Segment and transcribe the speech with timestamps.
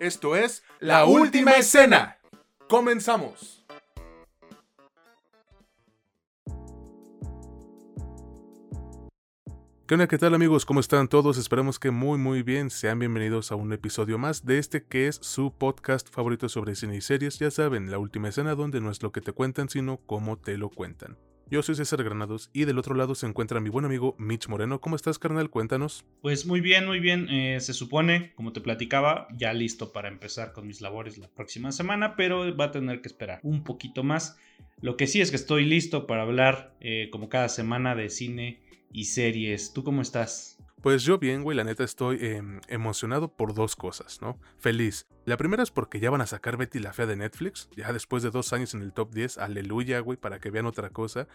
[0.00, 2.18] Esto es La Última Escena.
[2.68, 3.64] Comenzamos.
[9.88, 10.06] ¿Qué onda?
[10.06, 10.64] ¿Qué tal amigos?
[10.64, 11.36] ¿Cómo están todos?
[11.36, 12.70] Esperamos que muy muy bien.
[12.70, 16.96] Sean bienvenidos a un episodio más de este que es su podcast favorito sobre cine
[16.96, 17.40] y series.
[17.40, 20.58] Ya saben, la última escena donde no es lo que te cuentan, sino cómo te
[20.58, 21.16] lo cuentan.
[21.50, 24.82] Yo soy César Granados y del otro lado se encuentra mi buen amigo Mitch Moreno.
[24.82, 25.48] ¿Cómo estás, carnal?
[25.48, 26.04] Cuéntanos.
[26.20, 27.26] Pues muy bien, muy bien.
[27.30, 31.72] Eh, se supone, como te platicaba, ya listo para empezar con mis labores la próxima
[31.72, 34.36] semana, pero va a tener que esperar un poquito más.
[34.82, 38.60] Lo que sí es que estoy listo para hablar, eh, como cada semana, de cine
[38.92, 39.72] y series.
[39.72, 40.57] ¿Tú cómo estás?
[40.82, 44.38] Pues yo bien, güey, la neta estoy em, emocionado por dos cosas, ¿no?
[44.58, 45.08] Feliz.
[45.24, 48.22] La primera es porque ya van a sacar Betty la Fea de Netflix, ya después
[48.22, 51.26] de dos años en el top 10, aleluya, güey, para que vean otra cosa.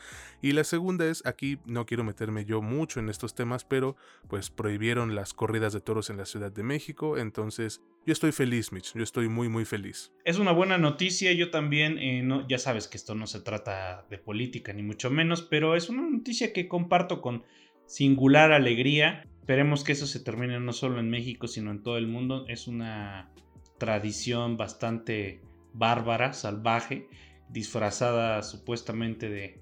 [0.41, 3.97] Y la segunda es, aquí no quiero meterme yo mucho en estos temas, pero
[4.29, 8.71] pues prohibieron las corridas de toros en la Ciudad de México, entonces yo estoy feliz,
[8.71, 10.13] Mitch, yo estoy muy, muy feliz.
[10.23, 14.07] Es una buena noticia, yo también, eh, no, ya sabes que esto no se trata
[14.09, 17.43] de política ni mucho menos, pero es una noticia que comparto con
[17.85, 22.07] singular alegría Esperemos que eso se termine no solo en México, sino en todo el
[22.07, 22.45] mundo.
[22.47, 23.29] Es una
[23.77, 25.41] tradición bastante
[25.73, 27.09] bárbara, salvaje,
[27.49, 29.61] disfrazada supuestamente de,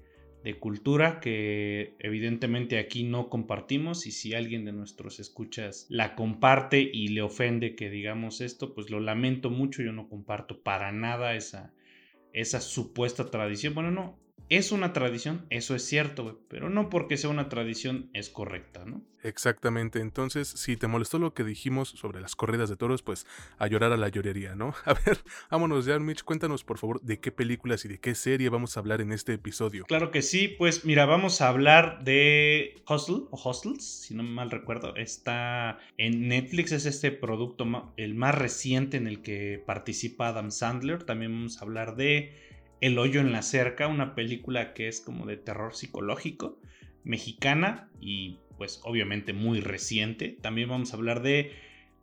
[0.60, 7.08] cultura que evidentemente aquí no compartimos y si alguien de nuestros escuchas la comparte y
[7.08, 11.74] le ofende que digamos esto, pues lo lamento mucho, yo no comparto para nada esa,
[12.32, 13.74] esa supuesta tradición.
[13.74, 14.21] Bueno, no,
[14.56, 19.02] es una tradición, eso es cierto, pero no porque sea una tradición es correcta, ¿no?
[19.22, 23.66] Exactamente, entonces si te molestó lo que dijimos sobre las corridas de toros, pues a
[23.68, 24.74] llorar a la llorería, ¿no?
[24.84, 25.18] A ver,
[25.50, 28.80] vámonos ya, Mitch, cuéntanos por favor de qué películas y de qué serie vamos a
[28.80, 29.84] hablar en este episodio.
[29.86, 34.30] Claro que sí, pues mira, vamos a hablar de Hustle o Hostels, si no me
[34.30, 40.28] mal recuerdo, está en Netflix, es este producto el más reciente en el que participa
[40.28, 42.51] Adam Sandler, también vamos a hablar de
[42.82, 46.58] el hoyo en la cerca, una película que es como de terror psicológico,
[47.04, 50.36] mexicana y pues obviamente muy reciente.
[50.42, 51.52] También vamos a hablar de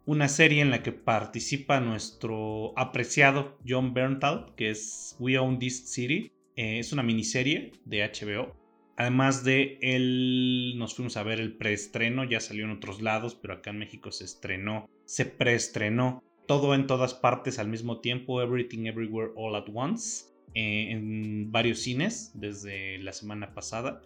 [0.05, 5.91] una serie en la que participa nuestro apreciado John Berntal, que es We Own This
[5.91, 6.31] City.
[6.55, 8.55] Eh, es una miniserie de HBO.
[8.95, 13.53] Además de él, nos fuimos a ver el preestreno, ya salió en otros lados, pero
[13.53, 18.85] acá en México se estrenó, se preestrenó todo en todas partes al mismo tiempo, Everything
[18.85, 20.28] Everywhere All at Once.
[20.55, 24.01] Eh, en varios cines desde la semana pasada.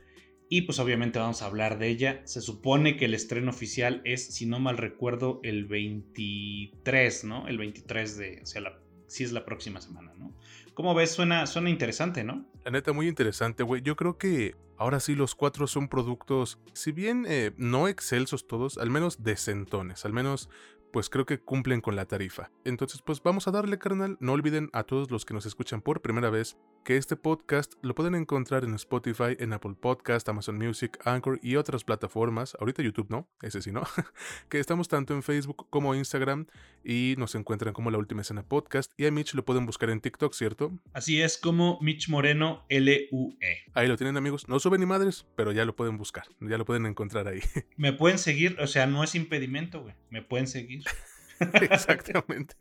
[0.49, 2.21] Y pues obviamente vamos a hablar de ella.
[2.25, 7.47] Se supone que el estreno oficial es, si no mal recuerdo, el 23, ¿no?
[7.47, 8.61] El 23 de, o sea,
[9.07, 10.35] si es la próxima semana, ¿no?
[10.73, 11.11] ¿Cómo ves?
[11.11, 12.45] Suena, suena interesante, ¿no?
[12.65, 13.81] La neta, muy interesante, güey.
[13.81, 18.77] Yo creo que ahora sí los cuatro son productos, si bien eh, no excelsos todos,
[18.77, 20.49] al menos decentones, al menos
[20.93, 22.51] pues creo que cumplen con la tarifa.
[22.65, 24.15] Entonces, pues vamos a darle, carnal.
[24.19, 27.95] No olviden a todos los que nos escuchan por primera vez que este podcast lo
[27.95, 32.55] pueden encontrar en Spotify, en Apple Podcast, Amazon Music, Anchor y otras plataformas.
[32.59, 33.81] Ahorita YouTube no, ese sí no.
[34.49, 36.45] que estamos tanto en Facebook como Instagram
[36.83, 38.91] y nos encuentran como La Última Escena Podcast.
[38.95, 40.77] Y a Mitch lo pueden buscar en TikTok, ¿cierto?
[40.93, 43.57] Así es como Mitch Moreno L-U-E.
[43.73, 44.47] Ahí lo tienen, amigos.
[44.47, 46.25] No suben ni madres, pero ya lo pueden buscar.
[46.39, 47.39] Ya lo pueden encontrar ahí.
[47.77, 49.95] Me pueden seguir, o sea, no es impedimento, güey.
[50.09, 50.82] Me pueden seguir.
[51.69, 52.55] Exactamente.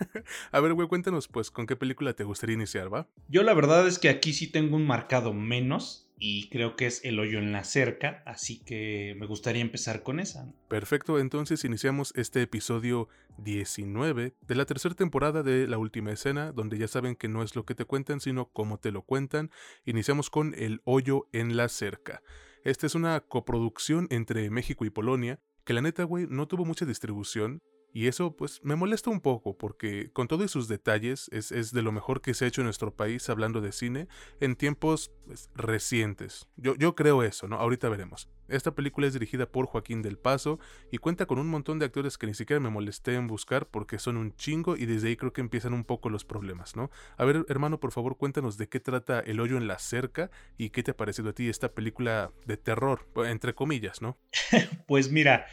[0.52, 3.08] A ver, güey, cuéntanos, pues, ¿con qué película te gustaría iniciar, va?
[3.28, 7.04] Yo la verdad es que aquí sí tengo un marcado menos y creo que es
[7.04, 10.52] El hoyo en la cerca, así que me gustaría empezar con esa.
[10.68, 13.08] Perfecto, entonces iniciamos este episodio
[13.38, 17.54] 19 de la tercera temporada de La Última Escena, donde ya saben que no es
[17.54, 19.50] lo que te cuentan, sino cómo te lo cuentan.
[19.84, 22.22] Iniciamos con El hoyo en la cerca.
[22.64, 26.86] Esta es una coproducción entre México y Polonia, que la neta, güey, no tuvo mucha
[26.86, 27.60] distribución,
[27.92, 31.92] y eso pues me molesta un poco porque con todos sus detalles es, de lo
[31.92, 34.08] mejor que se ha hecho en nuestro país hablando de cine
[34.40, 36.48] en tiempos pues, recientes.
[36.56, 37.56] Yo, yo creo eso, ¿no?
[37.56, 38.28] Ahorita veremos.
[38.48, 40.58] Esta película es dirigida por Joaquín del Paso
[40.90, 43.98] y cuenta con un montón de actores que ni siquiera me molesté en buscar porque
[43.98, 46.90] son un chingo y desde ahí creo que empiezan un poco los problemas, ¿no?
[47.18, 50.70] A ver, hermano, por favor, cuéntanos de qué trata El hoyo en la cerca y
[50.70, 54.16] qué te ha parecido a ti esta película de terror, entre comillas, ¿no?
[54.86, 55.46] pues mira,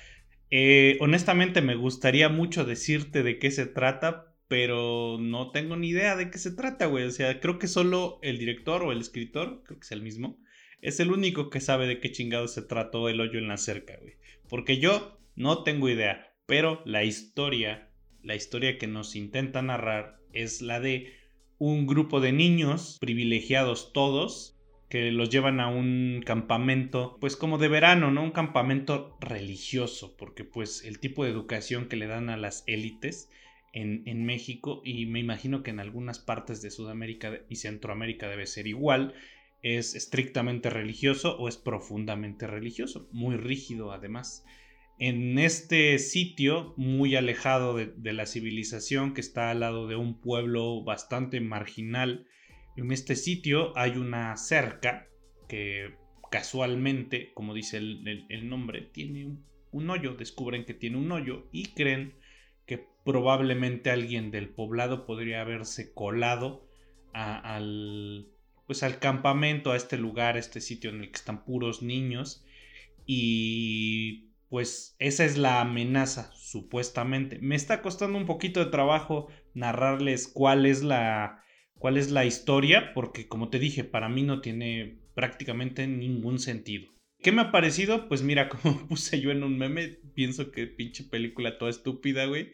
[0.51, 6.15] eh, honestamente me gustaría mucho decirte de qué se trata, pero no tengo ni idea
[6.15, 7.05] de qué se trata, güey.
[7.05, 10.39] O sea, creo que solo el director o el escritor, creo que es el mismo,
[10.81, 13.97] es el único que sabe de qué chingado se trató el hoyo en la cerca,
[13.99, 14.15] güey.
[14.47, 17.89] Porque yo no tengo idea, pero la historia,
[18.21, 21.13] la historia que nos intenta narrar es la de
[21.57, 24.54] un grupo de niños privilegiados todos
[24.95, 28.23] que los llevan a un campamento, pues como de verano, ¿no?
[28.23, 33.29] Un campamento religioso, porque pues el tipo de educación que le dan a las élites
[33.73, 38.47] en, en, México y me imagino que en algunas partes de Sudamérica y Centroamérica debe
[38.47, 39.13] ser igual.
[39.61, 44.45] Es estrictamente religioso o es profundamente religioso, muy rígido además.
[44.97, 50.21] En este sitio, muy alejado de, de la civilización, que está al lado de un
[50.21, 52.27] pueblo bastante marginal,
[52.75, 55.07] en este sitio hay una cerca
[55.47, 55.95] que
[56.29, 59.25] casualmente, como dice el, nombre, tiene
[59.71, 60.15] un, hoyo.
[60.15, 62.15] Descubren que tiene un hoyo y creen
[62.65, 66.67] que probablemente alguien del poblado podría haberse colado
[67.13, 68.27] al,
[68.67, 72.45] pues al campamento, a este lugar, a este sitio en el que están puros niños.
[73.05, 77.39] Y pues esa es la amenaza, supuestamente.
[77.39, 81.44] Me está costando un poquito de trabajo narrarles cuál es la
[81.85, 86.89] cuál es la historia, porque como te dije, para mí no tiene prácticamente ningún sentido.
[87.21, 88.07] ¿Qué me ha parecido?
[88.07, 92.53] Pues mira, como puse yo en un meme, pienso que pinche película toda estúpida, güey.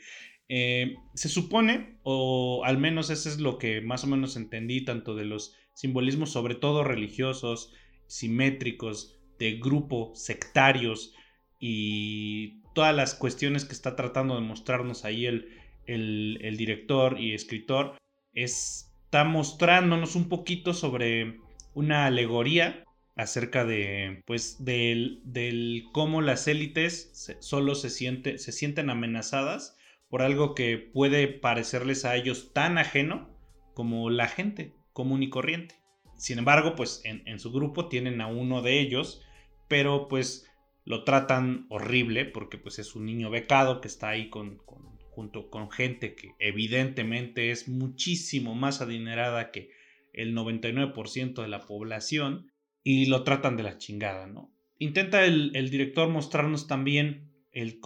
[0.49, 5.15] Eh, se supone, o al menos eso es lo que más o menos entendí, tanto
[5.15, 7.73] de los simbolismos, sobre todo religiosos,
[8.07, 11.15] simétricos, de grupo, sectarios
[11.57, 15.47] y todas las cuestiones que está tratando de mostrarnos ahí el,
[15.85, 17.95] el director y escritor,
[18.33, 21.41] es, está mostrándonos un poquito sobre
[21.73, 22.85] una alegoría
[23.17, 29.75] acerca de, pues, del, del cómo las élites solo se, siente, se sienten amenazadas
[30.09, 33.29] por algo que puede parecerles a ellos tan ajeno
[33.73, 35.75] como la gente común y corriente.
[36.15, 39.21] Sin embargo, pues en, en su grupo tienen a uno de ellos,
[39.67, 40.49] pero pues
[40.85, 44.90] lo tratan horrible porque pues es un niño becado que está ahí con, con,
[45.21, 49.69] junto con gente que evidentemente es muchísimo más adinerada que
[50.13, 52.51] el 99% de la población
[52.83, 54.51] y lo tratan de la chingada, ¿no?
[54.79, 57.79] Intenta el, director mostrarnos también el,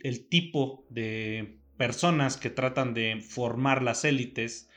[0.00, 4.70] el, tipo de personas que tratan de formar las élites,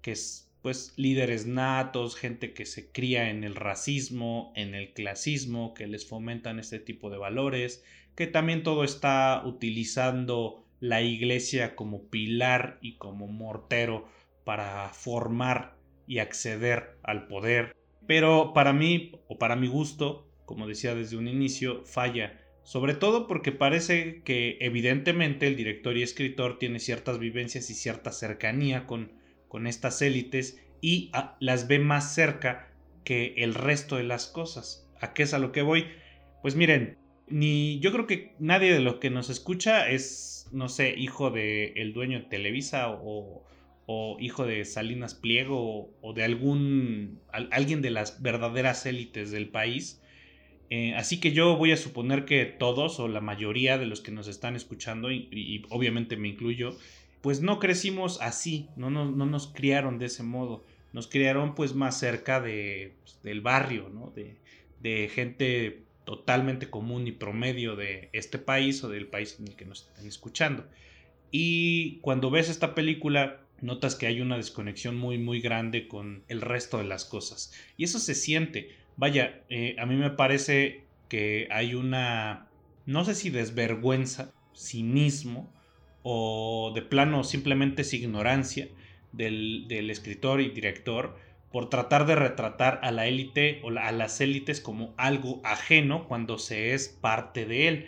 [0.00, 5.74] que es pues líderes natos, gente que se cría en el racismo, en el clasismo,
[5.74, 7.84] que les fomentan este tipo de valores,
[8.14, 14.08] que también todo está utilizando la iglesia como pilar y como mortero
[14.44, 17.76] para formar y acceder al poder.
[18.06, 22.40] Pero para mí, o para mi gusto, como decía desde un inicio, falla.
[22.64, 28.10] Sobre todo porque parece que evidentemente el director y escritor tiene ciertas vivencias y cierta
[28.12, 29.12] cercanía con,
[29.48, 32.72] con estas élites y ah, las ve más cerca
[33.04, 34.88] que el resto de las cosas.
[35.00, 35.86] ¿A qué es a lo que voy?
[36.42, 36.98] Pues miren,
[37.30, 41.72] ni yo creo que nadie de los que nos escucha es, no sé, hijo de
[41.76, 43.44] el dueño de Televisa o,
[43.86, 50.00] o hijo de Salinas Pliego o, de algún alguien de las verdaderas élites del país.
[50.70, 54.12] Eh, así que yo voy a suponer que todos o la mayoría de los que
[54.12, 56.76] nos están escuchando, y, obviamente me incluyo,
[57.20, 61.98] pues no crecimos así, no, no, nos criaron de ese modo, nos criaron pues más
[61.98, 64.12] cerca de, pues, del barrio, ¿no?
[64.14, 64.36] de,
[64.80, 69.64] de gente totalmente común y promedio de este país o del país en el que
[69.64, 70.66] nos están escuchando.
[71.30, 76.40] Y cuando ves esta película, notas que hay una desconexión muy muy grande con el
[76.40, 77.52] resto de las cosas.
[77.76, 78.74] Y eso se siente.
[78.96, 82.48] Vaya, eh, a mí me parece que hay una,
[82.86, 85.52] no sé si desvergüenza, cinismo
[86.02, 88.66] o de plano simplemente es ignorancia
[89.12, 91.16] del, escritor y director
[91.50, 96.38] por tratar de retratar a la élite o a las élites como algo ajeno cuando
[96.38, 97.86] se es parte de él.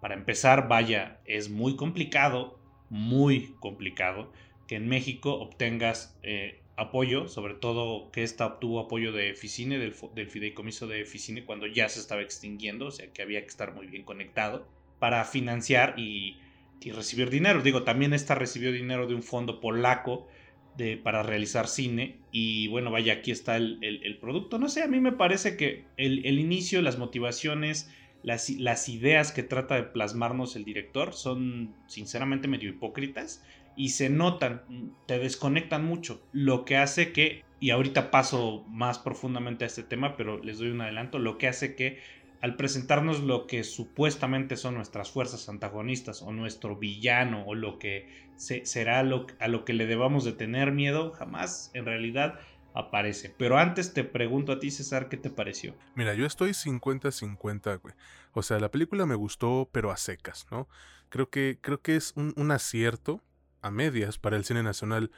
[0.00, 2.58] Para empezar, vaya, es muy complicado,
[2.90, 4.32] muy complicado
[4.66, 9.94] que en México obtengas eh, apoyo, sobre todo que esta obtuvo apoyo de Ficine, del,
[9.94, 13.86] fideicomiso de Ficine, cuando ya se estaba extinguiendo, o sea que había que estar muy
[13.86, 14.66] bien conectado
[14.98, 16.38] para financiar y,
[16.92, 17.62] recibir dinero.
[17.62, 20.28] Digo, también esta recibió dinero de un fondo polaco
[20.76, 24.58] de, para realizar cine y bueno, vaya, aquí está el, producto.
[24.58, 27.90] No sé, a mí me parece que el, inicio, las motivaciones,
[28.22, 33.44] las, las ideas que trata de plasmarnos el director son sinceramente medio hipócritas
[33.76, 34.62] y se notan,
[35.06, 40.16] te desconectan mucho, lo que hace que, y ahorita paso más profundamente a este tema,
[40.16, 41.98] pero les doy un adelanto, lo que hace que
[42.44, 48.06] al presentarnos lo que supuestamente son nuestras fuerzas antagonistas o nuestro villano o lo que
[48.36, 52.38] será lo, a lo que le debamos de tener miedo, jamás en realidad
[52.74, 53.34] aparece.
[53.38, 55.74] Pero antes te pregunto a ti, César, ¿qué te pareció?
[55.94, 57.94] Mira, yo estoy 50-50, güey.
[58.34, 60.68] O sea, la película me gustó, pero a secas, ¿no?
[61.08, 63.22] Creo que, creo que es un acierto
[63.62, 65.10] a medias para el cine nacional,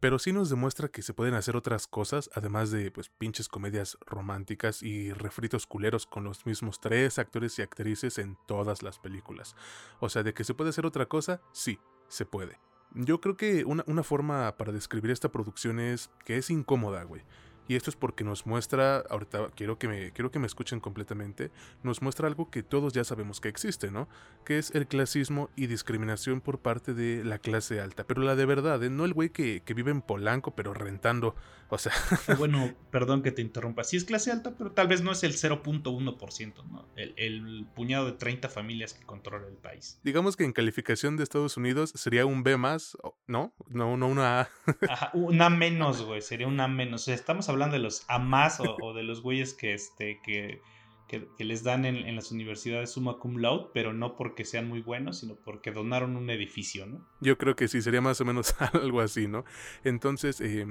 [0.00, 3.98] pero sí nos demuestra que se pueden hacer otras cosas, además de pues pinches comedias
[4.06, 9.56] románticas y refritos culeros con los mismos tres actores y actrices en todas las películas.
[10.00, 11.78] O sea, de que se puede hacer otra cosa, sí,
[12.08, 12.58] se puede.
[12.94, 17.22] Yo creo que una, una forma para describir esta producción es que es incómoda, güey.
[17.68, 21.50] Y esto es porque nos muestra, ahorita quiero que me, quiero que me escuchen completamente,
[21.82, 24.08] nos muestra algo que todos ya sabemos que existe, ¿no?
[24.44, 28.04] Que es el clasismo y discriminación por parte de la clase alta.
[28.04, 28.88] Pero la de verdad, ¿eh?
[28.88, 31.34] no el güey que, que vive en Polanco pero rentando.
[31.68, 31.92] O sea...
[32.38, 33.84] bueno, perdón que te interrumpa.
[33.84, 36.88] Sí es clase alta, pero tal vez no es el 0.1%, ¿no?
[36.96, 40.00] El, el, puñado de 30 familias que controla el país.
[40.02, 42.96] Digamos que en calificación de Estados Unidos sería un B más,
[43.26, 43.52] ¿no?
[43.68, 44.48] No, no una A.
[44.88, 46.22] Ajá, una menos, güey.
[46.22, 47.06] Sería una menos.
[47.08, 50.62] Estamos hablando hablando de los AMAS o, de los güeyes que, este, que,
[51.08, 55.18] que, les dan en, las universidades summa cum laude, pero no porque sean muy buenos,
[55.18, 57.06] sino porque donaron un edificio, ¿no?
[57.20, 59.44] Yo creo que sí, sería más o menos algo así, ¿no?
[59.84, 60.66] Entonces, eh,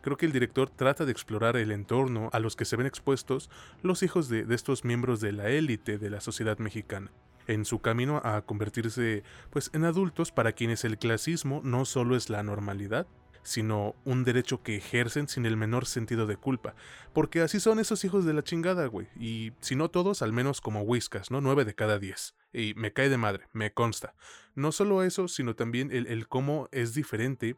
[0.00, 3.50] creo que el director trata de explorar el entorno a los que se ven expuestos
[3.82, 7.12] los hijos de, de estos miembros de la élite de la sociedad mexicana
[7.46, 12.30] en su camino a convertirse pues en adultos para quienes el clasismo no solo es
[12.30, 13.06] la normalidad,
[13.44, 16.74] sino un derecho que ejercen sin el menor sentido de culpa.
[17.12, 19.06] Porque así son esos hijos de la chingada, güey.
[19.16, 21.40] Y si no todos, al menos como Whiskas, ¿no?
[21.40, 22.34] Nueve de cada diez.
[22.52, 24.14] Y me cae de madre, me consta.
[24.54, 27.56] No solo eso, sino también el, cómo es diferente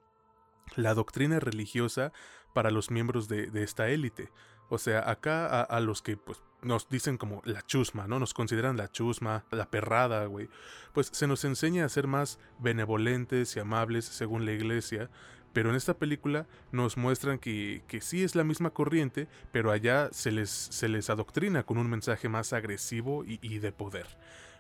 [0.75, 2.13] la doctrina religiosa
[2.53, 4.31] para los miembros de, de esta élite.
[4.69, 8.19] O sea, acá a, a, los que pues nos dicen como la chusma, ¿no?
[8.19, 10.49] Nos consideran la chusma, la perrada, güey.
[10.93, 15.09] Pues se nos enseña a ser más benevolentes y amables según la iglesia,
[15.57, 20.11] pero en esta película nos muestran que, que, sí es la misma corriente, pero allá
[20.13, 24.07] se les, se les adoctrina con un mensaje más agresivo y, y de poder.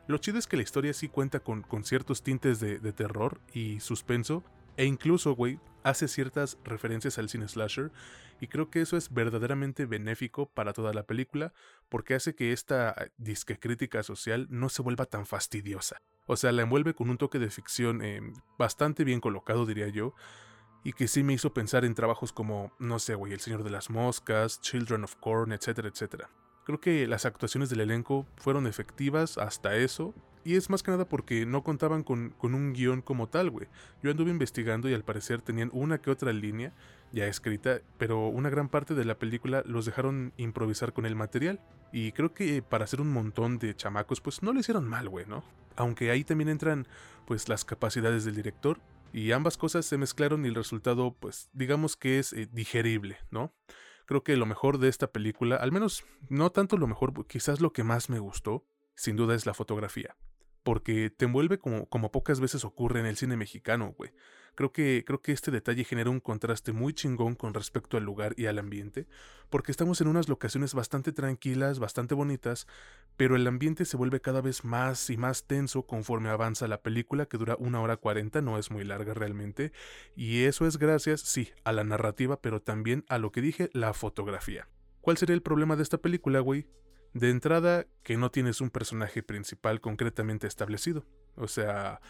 [0.07, 3.43] Lo chido es que la historia sí cuenta con, con ciertos tintes de, de, terror
[3.53, 4.43] y suspenso,
[4.79, 7.93] e incluso, güey, hace ciertas referencias al cine slasher,
[8.41, 11.53] y creo que eso es verdaderamente benéfico para toda la película,
[11.91, 16.00] porque hace que esta disque crítica social no se vuelva tan fastidiosa.
[16.25, 18.23] O sea, la envuelve con un toque de ficción eh,
[18.57, 20.15] bastante bien colocado, diría yo,
[20.87, 23.71] y que sí me hizo pensar en trabajos como, no sé, güey, El Señor de
[23.71, 26.31] las Moscas, Children of Corn, etcétera, etcétera.
[26.64, 30.14] Creo que las actuaciones del elenco fueron efectivas hasta eso,
[30.45, 33.66] y es más que nada porque no contaban con, con un guion como tal, güey.
[34.00, 36.73] Yo anduve investigando y al parecer tenían una que otra línea
[37.11, 41.59] ya escrita, pero una gran parte de la película los dejaron improvisar con el material.
[41.90, 45.26] Y creo que para hacer un montón de chamacos, pues no lo hicieron mal, güey,
[45.26, 45.43] ¿no?
[45.75, 46.87] Aunque ahí también entran,
[47.26, 48.78] pues, las capacidades del director,
[49.13, 53.55] y ambas cosas se mezclaron y el resultado, pues, digamos que es eh, digerible, ¿no?
[54.07, 57.73] Creo que lo mejor de esta película, al menos no tanto lo mejor, quizás lo
[57.73, 60.17] que más me gustó, sin duda es la fotografía.
[60.66, 64.11] Porque te envuelve como, como pocas veces ocurre en el cine mexicano, güey.
[64.56, 68.35] Creo que, creo que este detalle genera un contraste muy chingón con respecto al lugar
[68.37, 69.06] y al ambiente,
[69.49, 72.66] porque estamos en unas locaciones bastante tranquilas, bastante bonitas,
[73.16, 77.26] pero el ambiente se vuelve cada vez más y más tenso conforme avanza la película,
[77.26, 79.70] que dura una hora cuarenta, no es muy larga realmente,
[80.16, 83.92] y eso es gracias, sí, a la narrativa, pero también a lo que dije, la
[83.92, 84.66] fotografía.
[85.00, 86.66] ¿Cuál sería el problema de esta película, güey?
[87.18, 91.04] De entrada, que no tienes un personaje principal concretamente establecido.
[91.35, 92.00] O sea,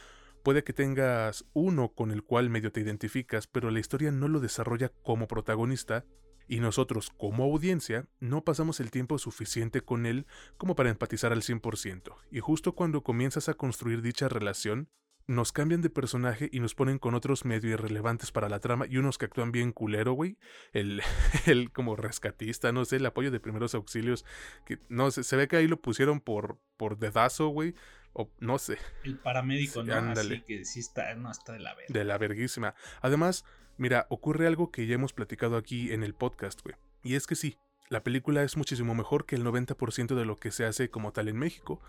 [0.46, 4.38] Puede que tengas uno con el cual medio te identificas, pero la historia no lo
[4.38, 6.04] desarrolla como protagonista
[6.46, 10.24] y nosotros como audiencia no pasamos el tiempo suficiente con él
[10.56, 12.14] como para empatizar al 100%.
[12.30, 14.88] Y justo cuando comienzas a construir dicha relación,
[15.26, 18.96] nos cambian de personaje y nos ponen con otros medio irrelevantes para la trama y
[18.98, 20.36] unos que actúan bien culero, güey.
[20.72, 21.02] El,
[21.46, 24.24] el como rescatista, no sé, el apoyo de primeros auxilios,
[24.64, 27.74] que no sé, se ve que ahí lo pusieron por, por dedazo, güey.
[28.12, 28.78] O no sé.
[29.04, 29.94] El paramédico, ¿no?
[29.94, 30.36] Ándale.
[30.36, 31.92] Así que sí está, no, está de la verga.
[31.92, 32.74] De la verguísima.
[33.02, 33.44] Además,
[33.76, 36.76] mira, ocurre algo que ya hemos platicado aquí en el podcast, güey.
[37.02, 40.50] Y es que sí, la película es muchísimo mejor que el 90% de lo que
[40.50, 41.80] se hace como tal en México.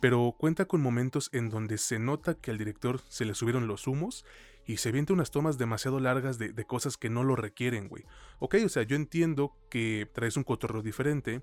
[0.00, 3.86] Pero cuenta con momentos en donde se nota que al director se le subieron los
[3.86, 4.24] humos
[4.68, 8.04] y se viente unas tomas demasiado largas de, cosas que no lo requieren, güey.
[8.38, 11.42] Ok, o sea, yo entiendo que traes un cotorreo diferente,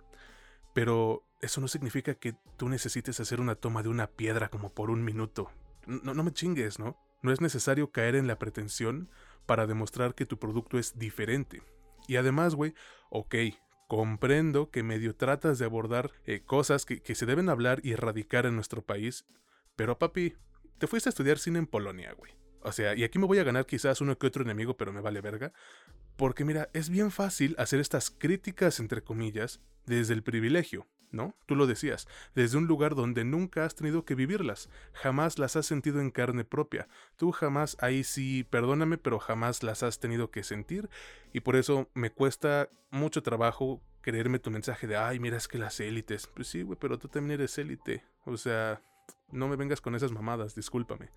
[0.73, 4.91] pero eso no significa que tú necesites hacer una toma de una piedra como por
[4.91, 5.49] un minuto.
[5.87, 6.97] No, no me chingues, ¿no?
[7.23, 9.09] No es necesario caer en la pretensión
[9.47, 11.63] para demostrar que tu producto es diferente.
[12.07, 12.75] Y además, güey,
[13.09, 13.35] ok,
[13.87, 18.45] comprendo que medio tratas de abordar eh, cosas que, que se deben hablar y erradicar
[18.45, 19.25] en nuestro país,
[19.75, 20.35] pero papi,
[20.77, 22.33] te fuiste a estudiar cine en Polonia, güey.
[22.61, 24.99] O sea, y aquí me voy a ganar quizás uno que otro enemigo, pero me
[24.99, 25.53] vale verga.
[26.15, 30.87] Porque mira, es bien fácil hacer estas críticas, entre comillas, desde el privilegio.
[31.11, 31.35] ¿No?
[31.45, 35.65] Tú lo decías, desde un lugar donde nunca has tenido que vivirlas, jamás las has
[35.65, 40.43] sentido en carne propia, tú jamás, ahí sí, perdóname, pero jamás las has tenido que
[40.43, 40.89] sentir,
[41.33, 45.57] y por eso me cuesta mucho trabajo creerme tu mensaje de, ay, mira, es que
[45.57, 48.81] las élites, pues sí, güey, pero tú también eres élite, o sea,
[49.31, 51.09] no me vengas con esas mamadas, discúlpame.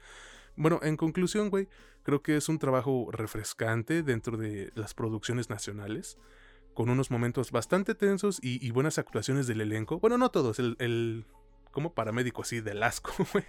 [0.57, 1.69] Bueno, en conclusión, güey,
[2.03, 6.19] creo que es un trabajo refrescante dentro de las producciones nacionales,
[6.79, 9.99] con unos momentos bastante tensos y, buenas actuaciones del elenco.
[9.99, 11.27] Bueno, no todos, el, el
[11.73, 13.45] como paramédico así del asco, güey.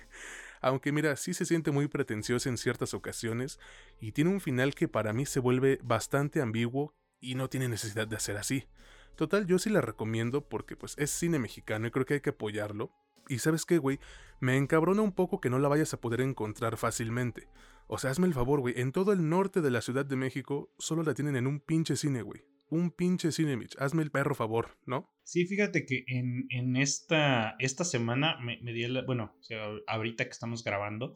[0.62, 3.60] Aunque mira, sí se siente muy pretencioso en ciertas ocasiones
[4.00, 8.08] y tiene un final que para mí se vuelve bastante ambiguo y no tiene necesidad
[8.08, 8.68] de hacer así.
[9.16, 12.32] Total, yo sí la recomiendo porque pues es cine mexicano y creo que hay que
[12.32, 12.92] apoyarlo.
[13.28, 14.00] Y sabes qué, güey,
[14.40, 17.48] me encabrona un poco que no la vayas a poder encontrar fácilmente.
[17.86, 20.74] O sea, hazme el favor, güey, en todo el norte de la Ciudad de México
[20.80, 22.44] solo la tienen en un pinche cine, güey.
[22.70, 23.76] Un pinche cine, Mitch.
[23.80, 25.10] Hazme el perro favor, ¿no?
[25.24, 29.68] Sí, fíjate que en, en esta, esta semana me, me di el, bueno, o sea,
[29.88, 31.16] ahorita que estamos grabando,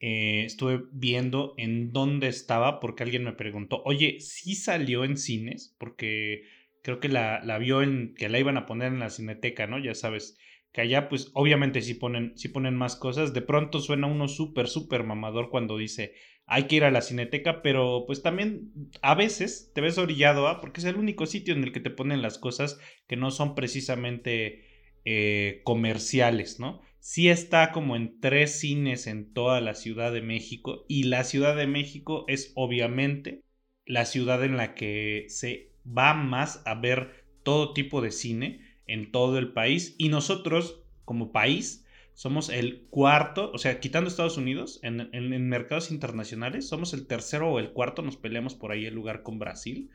[0.00, 5.76] eh, estuve viendo en dónde estaba porque alguien me preguntó, oye, ¿sí salió en cines?
[5.78, 6.42] Porque
[6.82, 9.78] creo que la, la vio en, que la iban a poner en la cineteca, ¿no?
[9.78, 10.36] Ya sabes,
[10.72, 13.32] que allá pues obviamente sí ponen, sí ponen más cosas.
[13.32, 16.14] De pronto suena uno súper, súper mamador cuando dice,
[16.46, 20.60] hay que ir a la cineteca, pero pues también a veces te ves orillado, ¿ah?
[20.60, 23.54] Porque es el único sitio en el que te ponen las cosas que no son
[23.54, 24.64] precisamente
[25.04, 26.80] eh, comerciales, ¿no?
[27.00, 31.56] Sí está como en tres cines en toda la Ciudad de México y la Ciudad
[31.56, 33.42] de México es obviamente
[33.84, 39.10] la ciudad en la que se va más a ver todo tipo de cine en
[39.10, 41.84] todo el país y nosotros como país
[42.14, 47.58] somos el cuarto, o sea, quitando Estados Unidos, en, mercados internacionales, somos el tercero o
[47.58, 49.90] el cuarto, nos peleamos por ahí el lugar con Brasil,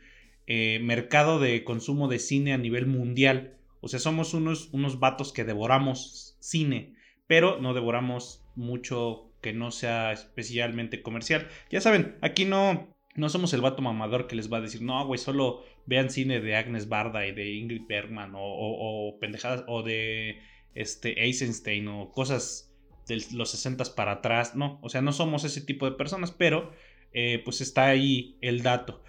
[0.47, 3.57] eh, mercado de consumo de cine a nivel mundial.
[3.81, 6.95] O sea, somos unos, unos vatos que devoramos cine,
[7.27, 11.47] pero no devoramos mucho que no sea especialmente comercial.
[11.69, 15.05] Ya saben, aquí no, no somos el vato mamador que les va a decir, no,
[15.05, 19.83] güey, solo vean cine de Agnes Barda y de Ingrid Bergman o, o, pendejadas o
[19.83, 20.39] de
[20.81, 22.73] este Eisenstein o cosas
[23.07, 24.55] de los 60 para atrás.
[24.55, 26.71] No, o sea, no somos ese tipo de personas, pero
[27.13, 29.03] eh, pues está ahí el dato.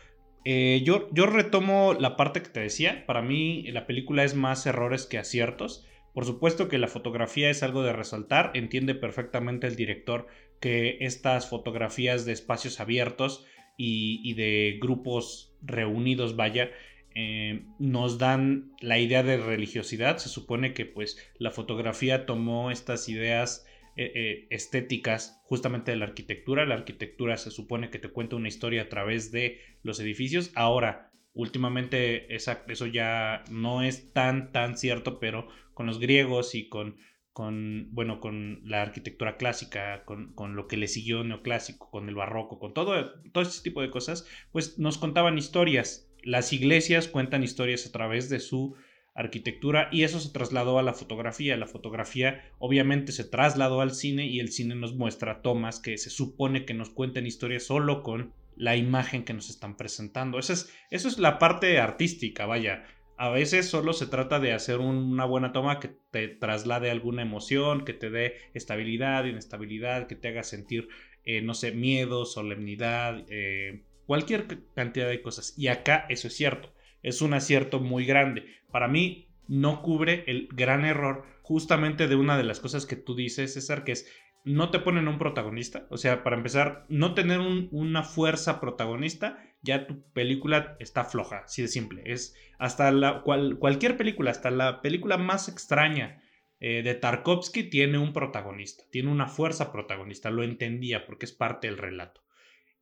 [0.44, 3.04] Eh, yo, yo retomo la parte que te decía.
[3.06, 5.86] Para mí la película es más errores que aciertos.
[6.14, 8.52] Por supuesto que la fotografía es algo de resaltar.
[8.54, 10.26] Entiende perfectamente el director
[10.60, 13.44] que estas fotografías de espacios abiertos
[13.80, 16.70] y, de grupos reunidos, vaya,
[17.20, 20.18] eh, nos dan la idea de religiosidad.
[20.18, 26.64] Se supone que pues la fotografía tomó estas ideas eh, estéticas justamente de la arquitectura.
[26.64, 30.52] La arquitectura se supone que te cuenta una historia a través de los edificios.
[30.54, 36.98] Ahora, últimamente eso ya no es tan, tan cierto, pero con los griegos y con,
[37.32, 42.14] con bueno, con la arquitectura clásica, con, con, lo que le siguió neoclásico, con el
[42.14, 46.07] barroco, con todo, todo ese tipo de cosas, pues nos contaban historias.
[46.22, 48.74] Las iglesias cuentan historias a través de su
[49.14, 51.56] arquitectura y eso se trasladó a la fotografía.
[51.56, 56.10] La fotografía obviamente se trasladó al cine y el cine nos muestra tomas que se
[56.10, 60.38] supone que nos cuenten historias solo con la imagen que nos están presentando.
[60.38, 62.84] Esa es, eso es la parte artística, vaya.
[63.16, 67.84] A veces solo se trata de hacer una buena toma que te traslade alguna emoción,
[67.84, 70.88] que te dé estabilidad, inestabilidad, que te haga sentir,
[71.24, 75.54] eh, no sé, miedo, solemnidad, eh, cualquier cantidad de cosas.
[75.56, 78.46] Y acá eso es cierto es un acierto muy grande.
[78.70, 83.14] Para mí no cubre el gran error justamente de una de las cosas que tú
[83.14, 84.10] dices, César, que es
[84.44, 85.86] no te ponen un protagonista.
[85.90, 91.62] O sea, para empezar, no tener una fuerza protagonista, ya tu película está floja, así
[91.62, 92.02] de simple.
[92.06, 96.22] Es hasta la, cualquier película, hasta la película más extraña
[96.60, 101.66] eh, de Tarkovsky tiene un protagonista, tiene una fuerza protagonista, lo entendía porque es parte
[101.66, 102.22] del relato.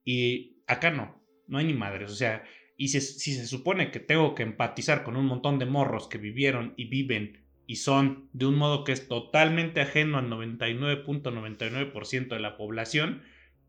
[0.07, 2.11] Y acá no, no hay ni madres.
[2.11, 2.45] O sea,
[2.79, 6.73] y si, se supone que tengo que empatizar con un montón de morros que vivieron
[6.77, 12.57] y viven y son de un modo que es totalmente ajeno al 99.99% de la
[12.57, 13.23] población,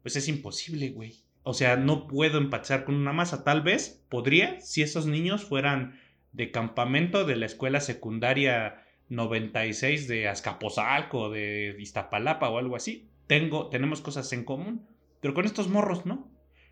[0.03, 1.15] pues es imposible, güey.
[1.41, 3.43] O sea, no puedo empatizar con una masa.
[3.43, 5.99] Tal vez podría si esos niños fueran
[6.33, 13.09] de campamento de la escuela secundaria 96 de Azcapotzalco, de Iztapalapa o algo así.
[13.25, 14.85] Tengo, tenemos cosas en común,
[15.27, 16.31] pero con estos morros no.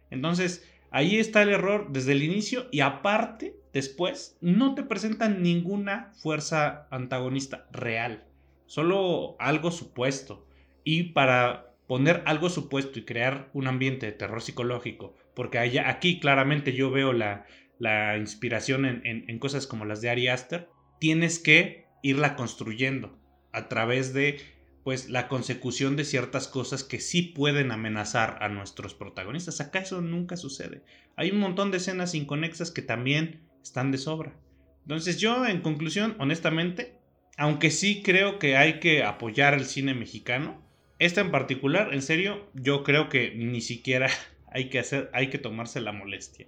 [0.10, 0.66] Entonces,
[0.96, 6.88] Ahí está el error desde el inicio y aparte, después, no te presentan ninguna fuerza
[6.90, 8.24] antagonista real,
[8.66, 10.48] solo algo supuesto.
[10.86, 16.72] Y para poner algo supuesto y crear un ambiente de terror psicológico, porque aquí claramente
[16.72, 17.46] yo veo la,
[17.78, 20.70] la inspiración en, en, cosas como las de Ari Aster,
[21.02, 23.20] tienes que irla construyendo
[23.52, 24.40] a través de
[24.86, 29.60] pues la consecución de ciertas cosas que sí pueden amenazar a nuestros protagonistas.
[29.60, 30.84] Acá eso nunca sucede.
[31.16, 34.36] Hay un montón de escenas inconexas que también están de sobra.
[34.84, 37.00] Entonces yo, en conclusión, honestamente,
[37.36, 40.64] aunque sí creo que hay que apoyar el cine mexicano,
[41.00, 44.08] Esta en particular, en serio, yo creo que ni siquiera
[44.52, 46.46] hay que hacer, hay que tomarse la molestia.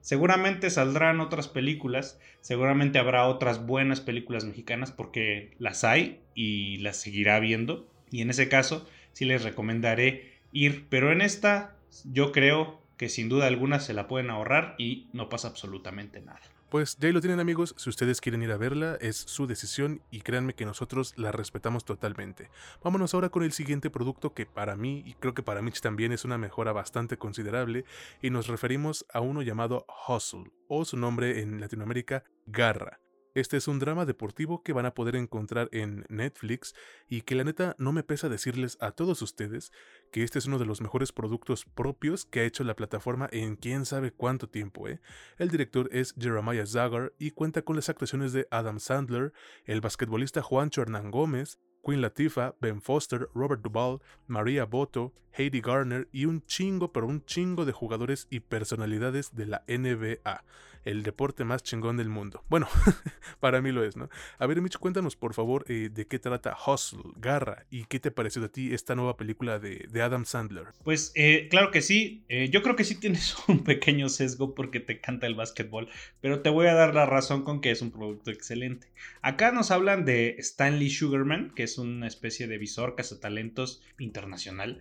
[0.00, 6.96] Seguramente saldrán otras películas, seguramente habrá otras buenas películas mexicanas porque las hay y las
[6.96, 7.86] seguirá viendo.
[8.10, 13.28] Y en ese caso sí les recomendaré ir, pero en esta yo creo que sin
[13.28, 16.40] duda alguna se la pueden ahorrar y no pasa absolutamente nada.
[16.70, 20.02] Pues ya ahí lo tienen amigos, si ustedes quieren ir a verla es su decisión
[20.08, 22.48] y créanme que nosotros la respetamos totalmente.
[22.80, 26.12] Vámonos ahora con el siguiente producto que para mí y creo que para Mitch también
[26.12, 27.84] es una mejora bastante considerable
[28.22, 33.00] y nos referimos a uno llamado Hustle o su nombre en Latinoamérica Garra.
[33.34, 36.74] Este es un drama deportivo que van a poder encontrar en Netflix
[37.08, 39.70] y que la neta no me pesa decirles a todos ustedes
[40.10, 43.54] que este es uno de los mejores productos propios que ha hecho la plataforma en
[43.54, 44.88] quién sabe cuánto tiempo.
[44.88, 45.00] ¿eh?
[45.38, 49.32] El director es Jeremiah Zagar y cuenta con las actuaciones de Adam Sandler,
[49.64, 56.08] el basquetbolista Juancho Hernán Gómez, Queen Latifah, Ben Foster, Robert Duvall, Maria Boto, Heidi Garner
[56.12, 60.44] y un chingo, pero un chingo de jugadores y personalidades de la NBA
[60.84, 62.44] el deporte más chingón del mundo.
[62.48, 62.68] Bueno,
[63.40, 64.08] para mí lo es, ¿no?
[64.38, 68.10] A ver, Mitch, cuéntanos por favor eh, de qué trata Hustle, Garra, y qué te
[68.10, 70.68] pareció de ti esta nueva película de, Adam Sandler.
[70.82, 74.80] Pues eh, claro que sí, eh, yo creo que sí tienes un pequeño sesgo porque
[74.80, 75.88] te canta el básquetbol,
[76.20, 78.88] pero te voy a dar la razón con que es un producto excelente.
[79.20, 84.80] Acá nos hablan de Stanley Sugarman, que es una especie de visor talentos internacional,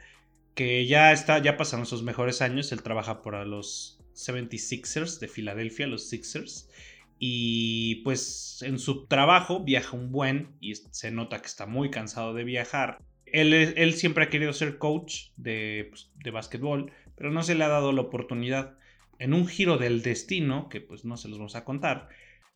[0.54, 5.88] que ya está, ya pasaron sus mejores años, él trabaja para los 76ers de Filadelfia,
[5.88, 6.70] los Sixers.
[7.18, 12.34] Y pues en su trabajo viaja un buen y se nota que está muy cansado
[12.34, 13.00] de viajar.
[13.26, 17.68] Él, siempre ha querido ser coach de, pues, de básquetbol, pero no se le ha
[17.68, 18.78] dado la oportunidad.
[19.20, 22.10] En un giro del destino, que pues no se los vamos a contar,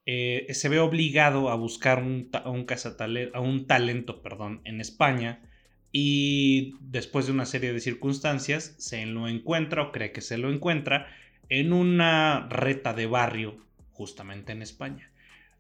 [0.06, 2.66] eh, se ve obligado a buscar un, a, un
[3.34, 5.42] a un talento perdón, en España
[5.94, 10.52] y después de una serie de circunstancias se lo encuentra o cree que se lo
[10.52, 11.08] encuentra
[11.50, 13.58] en una reta de barrio
[13.92, 15.12] justamente en España.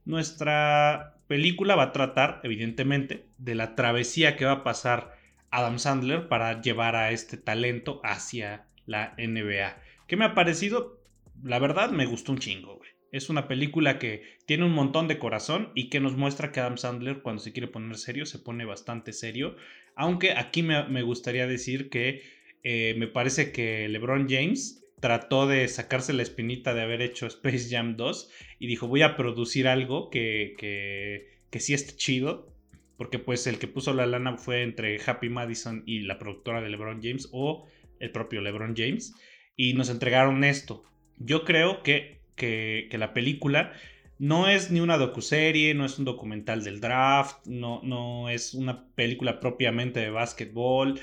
[0.05, 5.15] Nuestra película va a tratar, evidentemente, de la travesía que va a pasar
[5.49, 9.77] Adam Sandler para llevar a este talento hacia la NBA.
[10.07, 10.99] ¿Qué me ha parecido?
[11.41, 12.89] La verdad me gustó un chingo, güey.
[13.11, 16.77] Es una película que tiene un montón de corazón y que nos muestra que Adam
[16.77, 19.55] Sandler cuando se quiere poner serio se pone bastante serio.
[19.95, 22.23] Aunque aquí me, gustaría decir que
[22.63, 27.67] eh, me parece que LeBron James trató de sacarse la espinita de haber hecho Space
[27.69, 32.55] Jam 2 y dijo voy a producir algo que, que, que sí esté chido.
[32.95, 36.69] Porque pues el que puso la lana fue entre Happy Madison y la productora de
[36.69, 37.67] LeBron James o
[37.99, 39.13] el propio LeBron James.
[39.57, 40.85] Y nos entregaron esto.
[41.17, 43.73] Yo creo que, que, que la película
[44.19, 48.87] no es ni una docuserie, no es un documental del draft, no, no es una
[48.95, 50.97] película propiamente de básquetbol.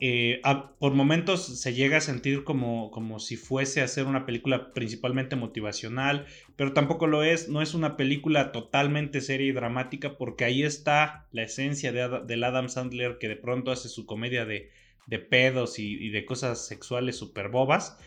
[0.00, 0.40] Eh,
[0.78, 5.34] por momentos se llega a sentir como, como si fuese a ser una película principalmente
[5.34, 10.62] motivacional, pero tampoco lo es, no es una película totalmente seria y dramática porque ahí
[10.62, 14.70] está la esencia de, del Adam Sandler que de pronto hace su comedia de,
[15.08, 17.98] de pedos y, de cosas sexuales súper bobas,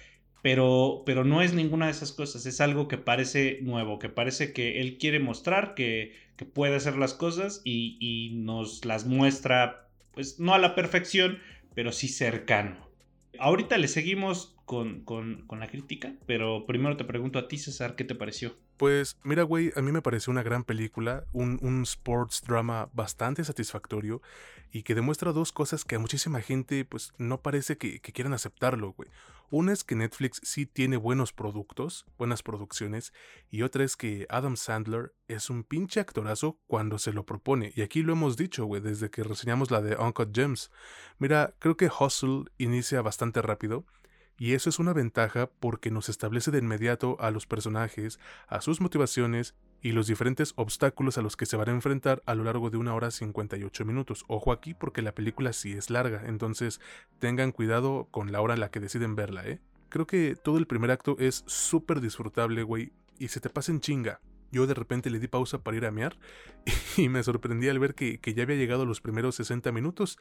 [0.41, 4.53] pero, pero no es ninguna de esas cosas, es algo que parece nuevo, que parece
[4.53, 9.89] que él quiere mostrar que, que puede hacer las cosas y, y nos las muestra,
[10.13, 11.39] pues no a la perfección,
[11.73, 12.89] pero sí cercano.
[13.39, 17.95] Ahorita le seguimos con, con, con, la crítica, pero primero te pregunto a ti, César,
[17.95, 18.55] ¿qué te pareció?
[18.81, 23.43] Pues mira, güey, a mí me pareció una gran película, un, un, sports drama bastante
[23.43, 24.23] satisfactorio
[24.71, 28.33] y que demuestra dos cosas que a muchísima gente pues no parece que, que quieran
[28.33, 29.07] aceptarlo, güey.
[29.51, 33.13] Una es que Netflix sí tiene buenos productos, buenas producciones,
[33.51, 37.71] y otra es que Adam Sandler es un pinche actorazo cuando se lo propone.
[37.75, 40.71] Y aquí lo hemos dicho, güey, desde que reseñamos la de Uncut Gems.
[41.19, 43.85] Mira, creo que Hustle inicia bastante rápido.
[44.41, 48.81] Y eso es una ventaja porque nos establece de inmediato a los personajes, a sus
[48.81, 52.71] motivaciones y los diferentes obstáculos a los que se van a enfrentar a lo largo
[52.71, 54.25] de una hora 58 minutos.
[54.27, 56.81] Ojo aquí porque la película sí es larga, entonces
[57.19, 59.59] tengan cuidado con la hora en la que deciden verla, ¿eh?
[59.89, 63.79] Creo que todo el primer acto es súper disfrutable, güey, y se te pasa en
[63.79, 64.21] chinga.
[64.51, 66.17] Yo de repente le di pausa para ir a mear
[66.97, 70.17] y me sorprendí al ver que, que, ya había llegado los primeros 60 minutos.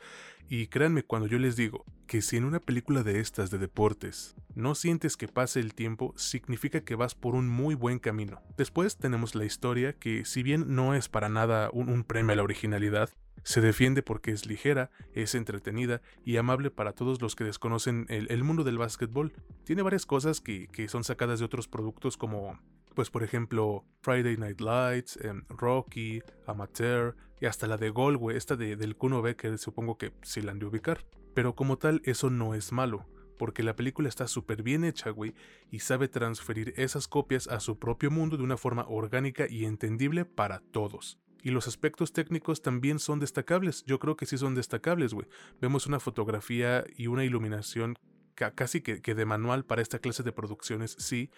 [0.49, 4.35] Y créanme cuando yo les digo que si en una película de estas de deportes
[4.55, 8.40] no sientes que pase el tiempo, significa que vas por un muy buen camino.
[8.57, 12.43] Después tenemos la historia, que si bien no es para nada un, premio a la
[12.43, 13.11] originalidad,
[13.42, 18.44] se defiende porque es ligera, es entretenida y amable para todos los que desconocen el,
[18.44, 19.33] mundo del básquetbol.
[19.64, 22.59] Tiene varias cosas que, son sacadas de otros productos como,
[22.94, 28.57] pues por ejemplo, Friday Night Lights, em, Rocky, Amateur y hasta la de Golwe, esta
[28.57, 31.05] de, del Kuno Becker, supongo que sí la han de ubicar.
[31.35, 33.07] Pero como tal, eso no es malo
[33.40, 35.33] porque la película está súper bien hecha, güey,
[35.70, 40.26] y sabe transferir esas copias a su propio mundo de una forma orgánica y entendible
[40.26, 41.18] para todos.
[41.42, 45.26] Y los aspectos técnicos también son destacables, yo creo que sí son destacables, güey.
[45.61, 47.96] Vemos una fotografía y una iluminación
[48.35, 51.31] casi que, de manual para esta clase de producciones, sí,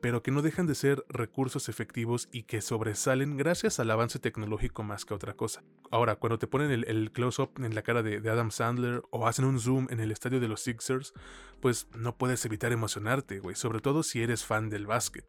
[0.00, 4.82] pero que no dejan de ser recursos efectivos y que sobresalen gracias al avance tecnológico
[4.82, 5.62] más que otra cosa.
[5.90, 9.60] Ahora, cuando te ponen el, close-up en la cara de, Adam Sandler o hacen un
[9.60, 11.12] zoom en el estadio de los Sixers,
[11.60, 15.24] pues no puedes evitar emocionarte, güey, sobre todo si eres fan del básquet.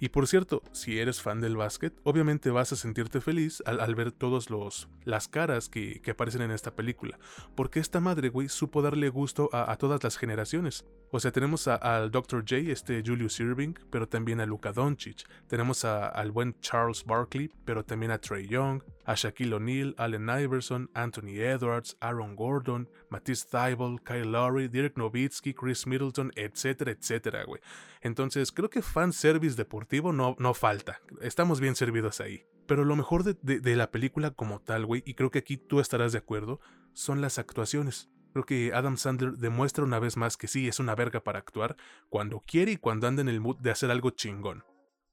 [0.00, 4.12] Y por cierto, si eres fan del básquet, obviamente vas a sentirte feliz al, ver
[4.12, 7.18] todos los las caras que, aparecen en esta película,
[7.54, 12.10] porque esta madre, güey, supo darle gusto a todas las generaciones o sea, tenemos al
[12.10, 12.40] Dr.
[12.40, 15.28] J, este Julius Irving, pero también a Luka Doncic.
[15.46, 20.90] Tenemos al buen Charles Barkley, pero también a Trey Young, a Shaquille O'Neal, Allen Iverson,
[20.94, 27.60] Anthony Edwards, Aaron Gordon, Matisse Thybulle, Kyle Lowry, Dirk Nowitzki, Chris Middleton, etcétera, etcétera, güey.
[28.00, 31.00] Entonces, creo que fanservice deportivo no, no falta.
[31.20, 32.44] Estamos bien servidos ahí.
[32.66, 36.12] Pero lo mejor de la película como tal, güey, y creo que aquí tú estarás
[36.12, 36.60] de acuerdo,
[36.92, 38.10] son las actuaciones.
[38.32, 41.76] Creo que Adam Sandler demuestra una vez más que sí es una verga para actuar
[42.08, 44.64] cuando quiere y cuando anda en el mood de hacer algo chingón.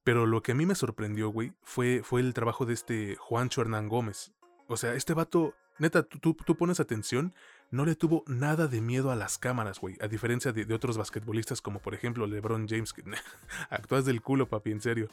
[0.04, 3.62] Pero lo que a mí me sorprendió, güey, fue, fue el trabajo de este Juancho
[3.62, 4.34] Hernán Gómez.
[4.67, 7.34] O sea, este vato, neta, tú, tú pones atención
[7.71, 9.97] no le tuvo nada de miedo a las cámaras, güey.
[10.01, 13.04] A diferencia de, otros basquetbolistas como por ejemplo LeBron James, que
[13.69, 15.10] actúas del culo, papi, en serio.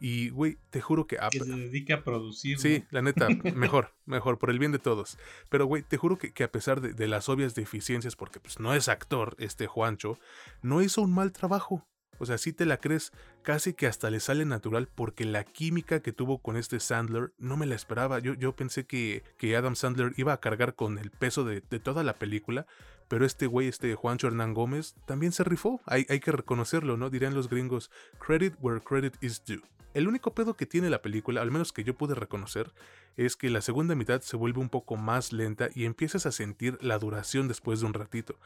[0.00, 1.16] Y, güey, te juro que...
[1.30, 2.58] que se dedica a producir.
[2.58, 5.16] Sí, la neta, mejor, mejor, por el bien de todos.
[5.48, 8.74] Pero, güey, te juro que, a pesar de, de, las obvias deficiencias, porque pues no
[8.74, 10.18] es actor, este Juancho,
[10.60, 11.86] no hizo un mal trabajo.
[12.22, 13.10] O sea, si te la crees,
[13.42, 17.56] casi que hasta le sale natural porque la química que tuvo con este Sandler no
[17.56, 18.20] me la esperaba.
[18.20, 22.04] Yo, yo pensé que, que Adam Sandler iba a cargar con el peso de, toda
[22.04, 22.64] la película,
[23.08, 25.80] pero este güey, este Juancho Hernán Gómez, también se rifó.
[25.84, 27.10] Hay, hay que reconocerlo, ¿no?
[27.10, 29.60] Dirían los gringos, credit where credit is due.
[29.92, 32.72] El único pedo que tiene la película, al menos que yo pude reconocer,
[33.16, 36.78] es que la segunda mitad se vuelve un poco más lenta y empiezas a sentir
[36.82, 38.38] la duración después de un ratito.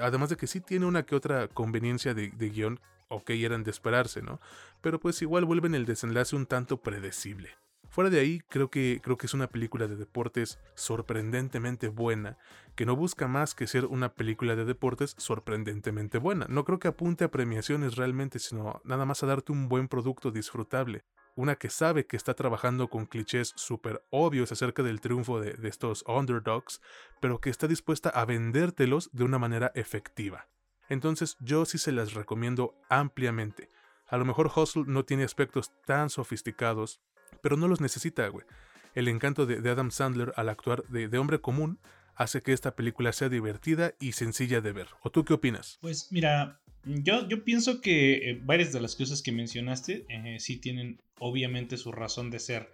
[0.00, 3.70] Además de que sí tiene una que otra conveniencia de, de guion ok eran de
[3.70, 4.40] esperarse, ¿no?
[4.80, 7.50] Pero pues igual vuelven el desenlace un tanto predecible.
[7.88, 12.36] Fuera de ahí, creo que, creo que es una película de deportes sorprendentemente buena,
[12.74, 16.44] que no busca más que ser una película de deportes sorprendentemente buena.
[16.50, 20.30] No creo que apunte a premiaciones realmente, sino nada más a darte un buen producto
[20.30, 21.04] disfrutable.
[21.36, 25.68] Una que sabe que está trabajando con clichés súper obvios acerca del triunfo de, de
[25.68, 26.82] estos underdogs,
[27.20, 30.48] pero que está dispuesta a vendértelos de una manera efectiva.
[30.88, 33.70] Entonces yo sí se las recomiendo ampliamente.
[34.08, 37.00] A lo mejor Hustle no tiene aspectos tan sofisticados,
[37.42, 38.46] pero no los necesita, güey.
[38.94, 41.78] El encanto de, Adam Sandler al actuar de, hombre común
[42.14, 44.88] hace que esta película sea divertida y sencilla de ver.
[45.02, 45.78] ¿O tú qué opinas?
[45.82, 50.56] Pues mira, yo, yo pienso que eh, varias de las cosas que mencionaste eh, sí
[50.56, 52.72] tienen obviamente su razón de ser,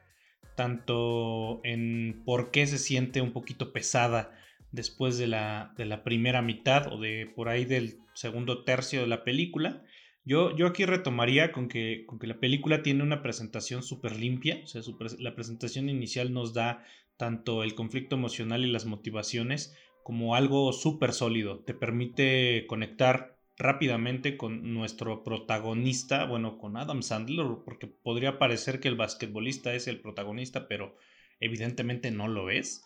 [0.55, 4.39] tanto en por qué se siente un poquito pesada
[4.73, 9.07] después de la, de la primera mitad o de por ahí del segundo tercio de
[9.07, 9.83] la película.
[10.25, 14.61] Yo, yo aquí retomaría con que, con que la película tiene una presentación súper limpia,
[14.63, 14.83] o sea,
[15.19, 16.85] la presentación inicial nos da
[17.17, 24.37] tanto el conflicto emocional y las motivaciones como algo súper sólido, te permite conectar rápidamente
[24.37, 30.01] con nuestro protagonista, bueno, con Adam Sandler, porque podría parecer que el basquetbolista es el
[30.01, 30.97] protagonista, pero
[31.39, 32.85] evidentemente no lo es.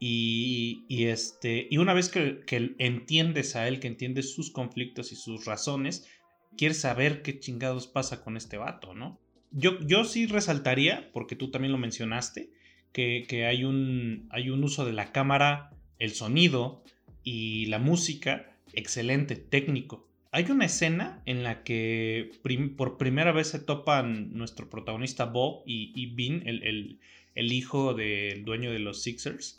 [0.00, 2.42] Y, este, y una vez que,
[2.78, 6.08] entiendes a él, que entiendes sus conflictos y sus razones,
[6.56, 9.18] quieres saber qué chingados pasa con este vato, ¿no?
[9.50, 12.50] Yo, yo sí resaltaría, porque tú también lo mencionaste,
[12.92, 16.82] que, hay, un, hay un uso de la cámara, el sonido
[17.22, 20.06] y la música excelente, técnico.
[20.30, 22.32] Hay una escena en la que
[22.76, 26.98] por primera vez se topan nuestro protagonista Bob y, y Bean, el,
[27.34, 29.58] el hijo del dueño de los Sixers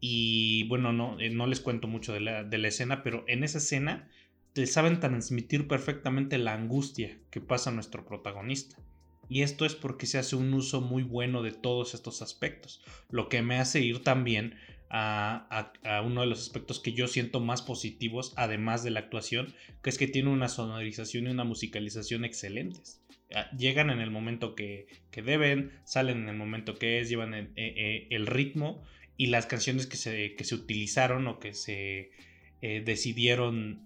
[0.00, 3.44] y bueno, no, eh, no les cuento mucho de la, de la escena, pero en
[3.44, 4.08] esa escena
[4.52, 8.76] te saben transmitir perfectamente la angustia que pasa nuestro protagonista.
[9.28, 13.28] Y esto es porque se hace un uso muy bueno de todos estos aspectos, lo
[13.28, 14.54] que me hace ir también
[14.88, 15.72] a,
[16.04, 19.98] uno de los aspectos que yo siento más positivos, además de la actuación, que es
[19.98, 23.02] que tiene una sonorización y una musicalización excelentes.
[23.34, 27.46] Ah, llegan en el momento que, deben, salen en el momento que es, llevan el,
[27.56, 28.84] eh, eh, el ritmo
[29.16, 32.10] y las canciones que se, que se utilizaron o que se
[32.60, 33.84] eh, decidieron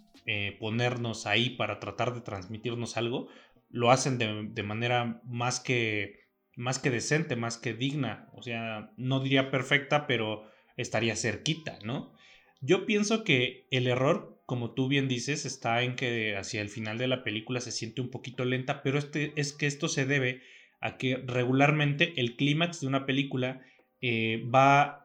[0.61, 3.27] ponernos ahí para tratar de transmitirnos algo,
[3.69, 6.21] lo hacen de, de manera más que,
[6.55, 8.29] más que decente, más que digna.
[8.35, 12.15] O sea, no diría perfecta, pero estaría cerquita, ¿no?
[12.61, 16.99] Yo pienso que el error, como tú bien dices, está en que hacia el final
[16.99, 20.43] de la película se siente un poquito lenta, pero este, es que esto se debe
[20.81, 23.63] a que regularmente el clímax de una película
[24.03, 25.00] eh, va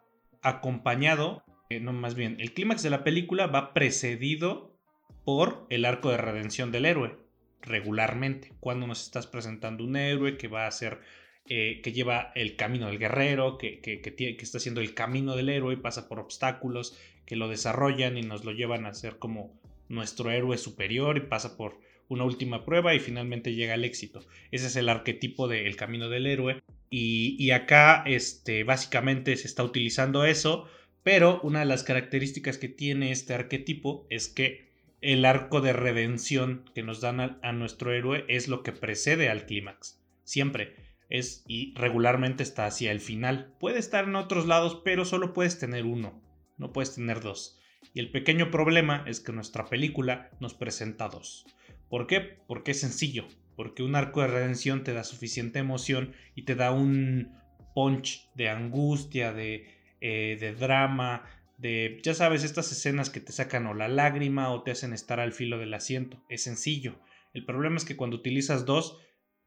[0.47, 4.77] acompañado, eh, no más bien, el clímax de la película va precedido
[5.23, 7.17] por el arco de redención del héroe,
[7.61, 10.99] regularmente, cuando nos estás presentando un héroe que va a ser
[11.47, 15.49] eh, que lleva el camino del guerrero, que, que, que, está haciendo el camino del
[15.49, 19.53] héroe, pasa por obstáculos que lo desarrollan y nos lo llevan a ser como
[19.87, 24.23] nuestro héroe superior y pasa por una última prueba y finalmente llega al éxito.
[24.49, 26.63] Ese es el arquetipo del camino del héroe.
[26.97, 30.69] Y, acá este, básicamente se está utilizando eso,
[31.03, 36.63] pero una de las características que tiene este arquetipo es que el arco de redención
[36.73, 39.99] que nos dan a nuestro héroe es lo que precede al clímax.
[40.23, 40.77] Siempre
[41.09, 43.53] es y regularmente está hacia el final.
[43.59, 46.23] Puede estar en otros lados, pero solo puedes tener uno,
[46.57, 47.59] no puedes tener dos.
[47.93, 51.45] Y el pequeño problema es que nuestra película nos presenta dos.
[51.89, 52.21] ¿Por qué?
[52.47, 56.71] Porque es sencillo, porque un arco de redención te da suficiente emoción y te da
[56.71, 57.33] un
[57.73, 59.67] punch de angustia, de,
[60.01, 61.23] eh, de drama,
[61.57, 65.19] de, ya sabes, estas escenas que te sacan o la lágrima o te hacen estar
[65.19, 66.23] al filo del asiento.
[66.29, 66.99] Es sencillo.
[67.33, 68.99] El problema es que cuando utilizas dos,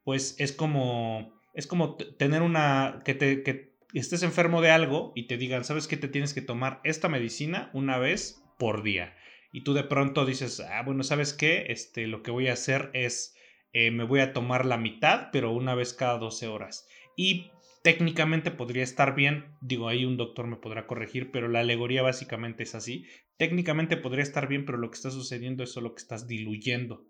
[0.04, 5.26] pues es como es como tener una, que, te, que estés enfermo de algo y
[5.26, 9.16] te digan, ¿sabes que te tienes que tomar esta medicina una vez por día?
[9.52, 11.66] Y tú de pronto dices, ah, bueno, ¿sabes qué?
[11.70, 13.34] Este, lo que voy a hacer es,
[13.72, 16.86] eh, me voy a tomar la mitad, pero una vez cada 12 horas.
[17.16, 17.50] Y
[17.82, 22.62] técnicamente podría estar bien, digo, ahí un doctor me podrá corregir, pero la alegoría básicamente
[22.62, 23.04] es así.
[23.36, 27.06] Técnicamente podría estar bien, pero lo que está sucediendo es solo que estás diluyendo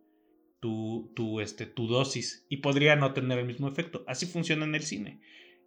[0.60, 4.04] tu, tu, este, tu dosis y podría no tener el mismo efecto.
[4.06, 5.20] Así funciona en el cine.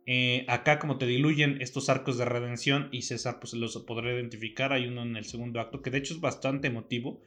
[0.05, 4.73] Eh, acá como te diluyen estos arcos de redención y César pues los podrá identificar,
[4.73, 7.21] hay uno en el segundo acto que de hecho es bastante emotivo,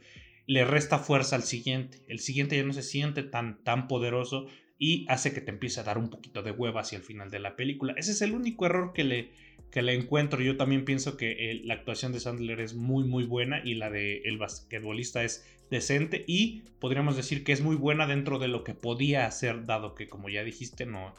[0.47, 4.47] le resta fuerza al siguiente, el siguiente ya no se siente tan, tan poderoso
[4.79, 7.39] y hace que te empiece a dar un poquito de hueva hacia el final de
[7.39, 7.95] la película.
[7.97, 9.31] Ese es el único error que le,
[9.71, 10.43] que le encuentro.
[10.43, 13.91] Yo también pienso que eh, la actuación de Sandler es muy muy buena y la
[13.91, 18.65] de el basquetbolista es decente y podríamos decir que es muy buena dentro de lo
[18.65, 21.15] que podía hacer dado que como ya dijiste no,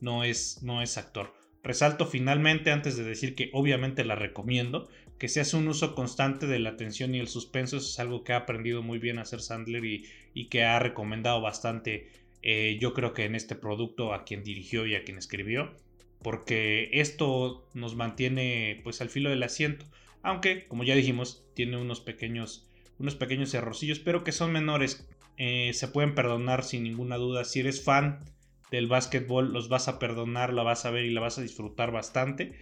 [0.00, 1.34] no, es, no es actor.
[1.62, 6.46] Resalto finalmente antes de decir que obviamente la recomiendo, que se hace un uso constante
[6.46, 9.22] de la atención y el suspenso, eso es algo que ha aprendido muy bien a
[9.22, 12.08] hacer Sandler y, y que ha recomendado bastante
[12.42, 15.74] eh, yo creo que en este producto a quien dirigió y a quien escribió,
[16.22, 19.86] porque esto nos mantiene pues al filo del asiento,
[20.22, 25.06] aunque como ya dijimos tiene unos pequeños unos pequeños errorcillos, pero que son menores.
[25.36, 27.44] Eh, se pueden perdonar sin ninguna duda.
[27.44, 28.24] Si eres fan
[28.72, 31.92] del básquetbol, los vas a perdonar, la vas a ver y la vas a disfrutar
[31.92, 32.58] bastante.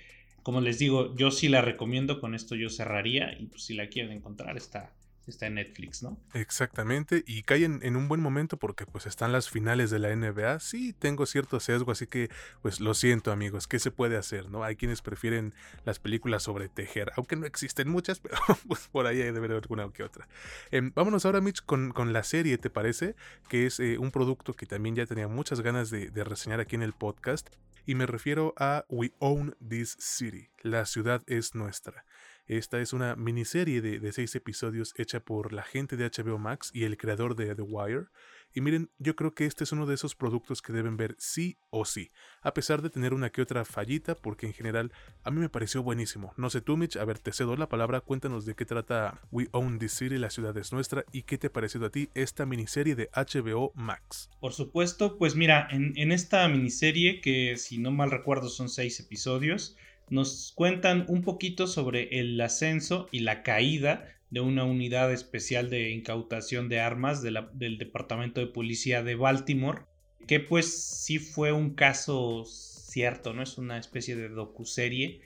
[0.47, 3.89] Como les digo, yo sí la recomiendo, con esto yo cerraría y pues si la
[3.89, 4.93] quieren encontrar está,
[5.27, 6.21] está en Netflix, ¿no?
[6.35, 10.61] Exactamente, y caen en un buen momento porque pues están las finales de la NBA.
[10.61, 12.31] Sí, tengo cierto sesgo, así que
[12.63, 14.63] pues lo siento amigos, ¿qué se puede hacer, no?
[14.63, 15.53] Hay quienes prefieren
[15.85, 19.91] las películas sobre tejer, aunque no existen muchas, pero pues por ahí debe haber alguna
[19.91, 20.29] que otra.
[20.71, 23.17] Em, vámonos ahora, Mitch, con, con, la serie, ¿te parece?
[23.49, 26.77] Que es eh, un producto que también ya tenía muchas ganas de, de reseñar aquí
[26.77, 27.49] en el podcast.
[27.89, 32.05] Y me refiero a We Own This City, la ciudad es nuestra.
[32.49, 36.83] Esta es una miniserie de, seis episodios hecha por la gente de HBO Max y
[36.83, 38.07] el creador de The Wire.
[38.55, 41.59] Y miren, yo creo que este es uno de esos productos que deben ver sí
[41.71, 44.93] o sí, a pesar de tener una que otra fallita, porque en general
[45.25, 46.33] a mí me pareció buenísimo.
[46.37, 49.49] No sé tú, Mitch, a ver, te cedo la palabra, cuéntanos de qué trata We
[49.53, 52.47] Own This City, la ciudad es nuestra, y qué te ha parecido a ti esta
[52.47, 54.31] miniserie de HBO Max.
[54.41, 58.99] Por supuesto, pues mira, en, en esta miniserie, que si no mal recuerdo son seis
[59.01, 59.77] episodios,
[60.09, 65.91] nos cuentan un poquito sobre el ascenso y la caída de una unidad especial de
[65.91, 69.83] incautación de armas del Departamento de Policía de Baltimore,
[70.27, 73.43] que pues sí fue un caso cierto, ¿no?
[73.43, 75.21] Es una especie de docuserie.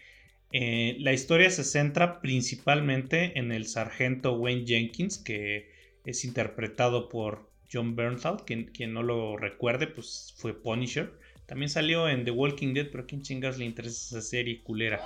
[0.52, 5.70] Eh, la historia se centra principalmente en el sargento Wayne Jenkins, que
[6.04, 11.12] es interpretado por John Bernthal, quien, quien no lo recuerde, pues fue Punisher.
[11.46, 15.00] También salió en The Walking Dead, pero ¿quién chingas le interesa esa serie culera?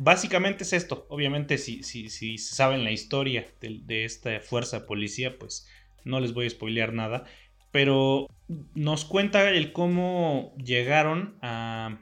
[0.00, 1.06] Básicamente es esto.
[1.10, 5.68] Obviamente, si, saben la historia de, de, esta fuerza policía, pues
[6.04, 7.24] no les voy a spoilear nada.
[7.70, 8.26] Pero
[8.74, 12.00] nos cuenta el cómo llegaron a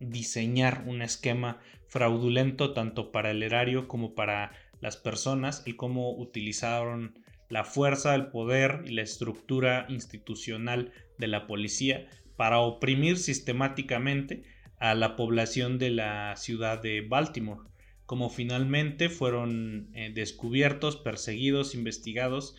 [0.00, 7.18] diseñar un esquema fraudulento tanto para el erario como para las personas, y cómo utilizaron
[7.48, 14.42] la fuerza, el poder y la estructura institucional de la policía para oprimir sistemáticamente
[14.78, 17.68] a la población de la ciudad de Baltimore,
[18.06, 22.56] como finalmente fueron eh, descubiertos, perseguidos, investigados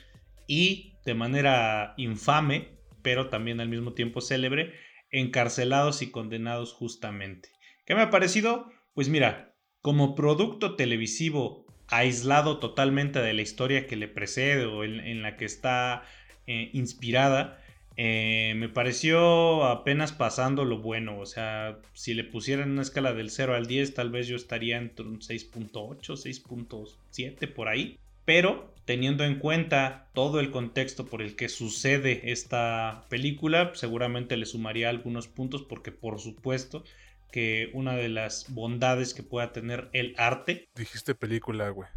[0.48, 4.74] y de manera infame, pero también al mismo tiempo célebre,
[5.12, 7.50] encarcelados y condenados justamente.
[7.86, 8.72] ¿Qué me ha parecido?
[8.94, 15.22] Pues mira, como producto televisivo aislado totalmente de la historia que le precede o en,
[15.22, 16.04] la que está
[16.48, 17.62] eh, inspirada,
[17.98, 21.20] eh, me pareció apenas pasando lo bueno.
[21.20, 24.78] O sea, si le pusieran una escala del 0 al 10, tal vez yo estaría
[24.78, 27.98] entre un 6.8, 6.7 por ahí.
[28.26, 34.46] Pero teniendo en cuenta todo el contexto por el que sucede esta película, seguramente le
[34.46, 36.84] sumaría algunos puntos porque por supuesto
[37.32, 40.70] que una de las bondades que pueda tener el arte.
[40.76, 41.90] Dijiste película, güey.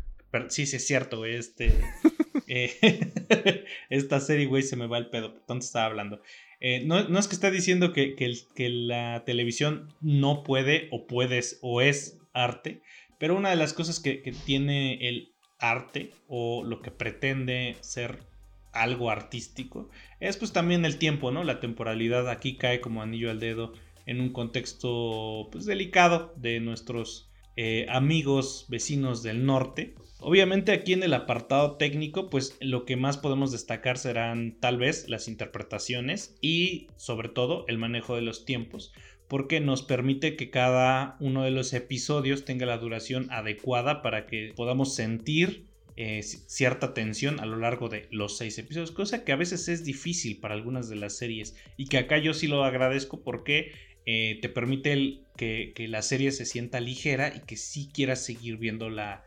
[0.49, 1.73] sí, sí, es cierto, Este.
[2.49, 5.43] Eh, esta serie, güey, se me va el pedo.
[5.47, 6.21] ¿Dónde estaba hablando?
[6.61, 11.81] Eh, no, es que esté diciendo que, que, la televisión no puede o puedes o
[11.81, 12.83] es arte,
[13.19, 18.27] pero una de las cosas que, que tiene el arte o lo que pretende ser
[18.73, 19.89] algo artístico
[20.21, 21.45] es pues también el tiempo, ¿no?
[21.45, 23.73] La temporalidad aquí cae como anillo al dedo
[24.07, 27.28] en un contexto pues delicado de nuestros
[27.61, 29.97] eh, amigos vecinos del norte.
[30.21, 35.09] Obviamente aquí en el apartado técnico pues lo que más podemos destacar serán tal vez
[35.09, 38.93] las interpretaciones y sobre todo el manejo de los tiempos
[39.27, 44.53] porque nos permite que cada uno de los episodios tenga la duración adecuada para que
[44.55, 49.37] podamos sentir eh, cierta tensión a lo largo de los seis episodios, cosa que a
[49.37, 53.25] veces es difícil para algunas de las series y que acá yo sí lo agradezco
[53.25, 53.73] porque
[54.07, 58.91] eh, te permite que, la serie se sienta ligera y que sí quieras seguir viendo
[58.91, 59.25] la,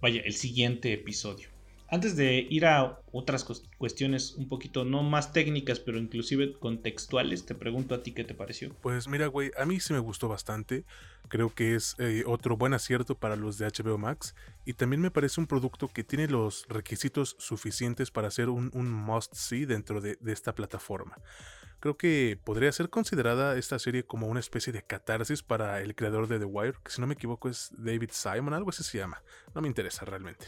[0.00, 1.48] vaya, el siguiente episodio.
[1.90, 3.46] Antes de ir a otras
[3.78, 8.34] cuestiones un poquito no más técnicas, pero inclusive contextuales, te pregunto a ti qué te
[8.34, 8.76] pareció.
[8.82, 10.84] Pues mira, güey, a mí sí me gustó bastante.
[11.28, 14.34] Creo que es eh, otro buen acierto para los de HBO Max.
[14.66, 19.64] Y también me parece un producto que tiene los requisitos suficientes para ser un, must-see
[19.64, 21.16] dentro de, de esta plataforma.
[21.80, 26.26] Creo que podría ser considerada esta serie como una especie de catarsis para el creador
[26.26, 29.22] de The Wire, que si no me equivoco es David Simon, algo así se llama.
[29.54, 30.46] No me interesa realmente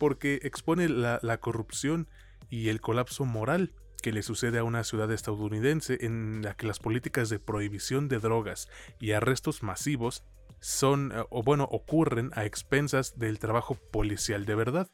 [0.00, 2.08] porque expone la, corrupción
[2.48, 6.78] y el colapso moral que le sucede a una ciudad estadounidense en la que las
[6.78, 8.68] políticas de prohibición de drogas
[8.98, 10.24] y arrestos masivos
[10.58, 14.90] son, eh, o bueno, ocurren a expensas del trabajo policial de verdad.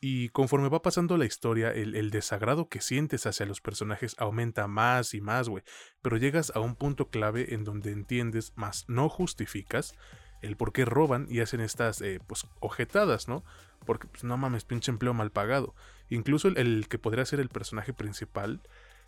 [0.00, 4.66] Y conforme va pasando la historia, el, el desagrado que sientes hacia los personajes aumenta
[4.66, 5.62] más y más, güey.
[6.00, 9.94] Pero llegas a un punto clave en donde entiendes, más no justificas,
[10.42, 13.44] el por qué roban y hacen estas, eh, pues, ojetadas, ¿no?
[13.84, 15.74] Porque, pues, no mames, pinche empleo mal pagado.
[16.08, 18.60] Incluso el, que podría ser el personaje principal,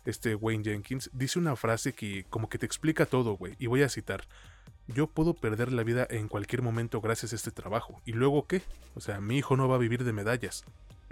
[0.05, 3.55] este Wayne Jenkins, dice una frase que como que te explica todo, güey.
[3.57, 4.27] Y voy a citar.
[4.87, 8.01] Yo puedo perder la vida en cualquier momento gracias a este trabajo.
[8.05, 8.61] ¿Y luego qué?
[8.95, 10.65] O sea, mi hijo no va a vivir de medallas.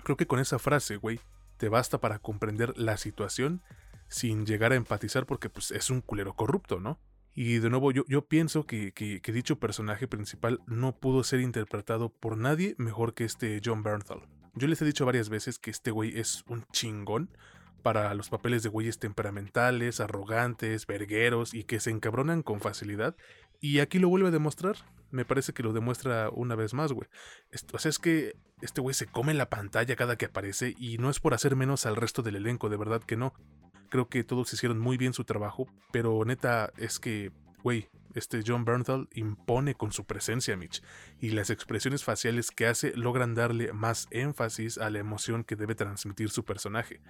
[0.03, 1.19] Creo que con esa frase, güey,
[1.57, 3.61] te basta para comprender la situación
[4.07, 6.99] sin llegar a empatizar porque pues es un culero corrupto, ¿no?
[7.33, 12.37] Y de nuevo, yo, pienso que, que, dicho personaje principal no pudo ser interpretado por
[12.37, 14.27] nadie mejor que este John Bernthal.
[14.53, 17.29] Yo les he dicho varias veces que este güey es un chingón
[17.81, 23.15] para los papeles de güeyes temperamentales, arrogantes, vergueros y que se encabronan con facilidad.
[23.61, 24.75] Y aquí lo vuelve a demostrar.
[25.11, 27.07] Me parece que lo demuestra una vez más, güey.
[27.71, 31.09] O sea, es que este güey se come la pantalla cada que aparece y no
[31.09, 33.33] es por hacer menos al resto del elenco, de verdad que no.
[33.89, 37.31] Creo que todos hicieron muy bien su trabajo, pero neta es que,
[37.61, 40.81] güey, este John Bernthal impone con su presencia, Mitch,
[41.19, 45.75] y las expresiones faciales que hace logran darle más énfasis a la emoción que debe
[45.75, 47.01] transmitir su personaje.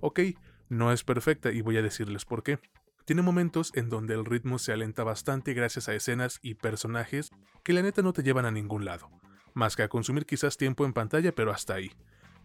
[0.00, 0.20] Ok,
[0.68, 2.58] no es perfecta y voy a decirles por qué.
[3.06, 7.30] Tiene momentos en donde el ritmo se alenta bastante gracias a escenas y personajes
[7.62, 9.08] que la neta no te llevan a ningún lado,
[9.54, 11.92] más que a consumir quizás tiempo en pantalla, pero hasta ahí.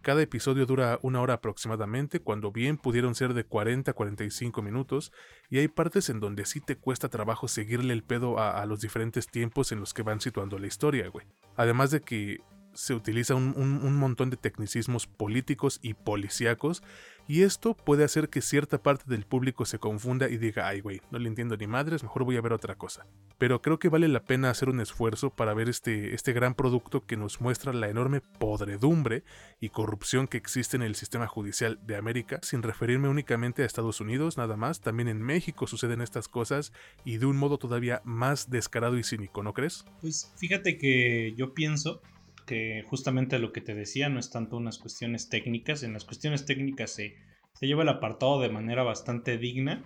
[0.02, 5.12] Cada episodio dura una hora aproximadamente, cuando bien pudieron ser de 40 a 45 minutos,
[5.50, 9.26] y hay partes en donde sí te cuesta trabajo seguirle el pedo a, los diferentes
[9.26, 11.26] tiempos en los que van situando la historia, güey.
[11.56, 12.40] Además de que
[12.74, 16.82] se utiliza un, un montón de tecnicismos políticos y policíacos
[17.28, 21.00] y esto puede hacer que cierta parte del público se confunda y diga, ay güey,
[21.10, 23.06] no le entiendo ni madres, mejor voy a ver otra cosa.
[23.38, 27.06] Pero creo que vale la pena hacer un esfuerzo para ver este, este gran producto
[27.06, 29.22] que nos muestra la enorme podredumbre
[29.60, 34.00] y corrupción que existe en el sistema judicial de América, sin referirme únicamente a Estados
[34.00, 36.72] Unidos nada más, también en México suceden estas cosas
[37.04, 39.84] y de un modo todavía más descarado y cínico, ¿no crees?
[40.00, 42.00] Pues fíjate que yo pienso
[42.46, 46.44] que justamente lo que te decía no es tanto unas cuestiones técnicas, en las cuestiones
[46.44, 47.16] técnicas se,
[47.52, 49.84] se lleva el apartado de manera bastante digna,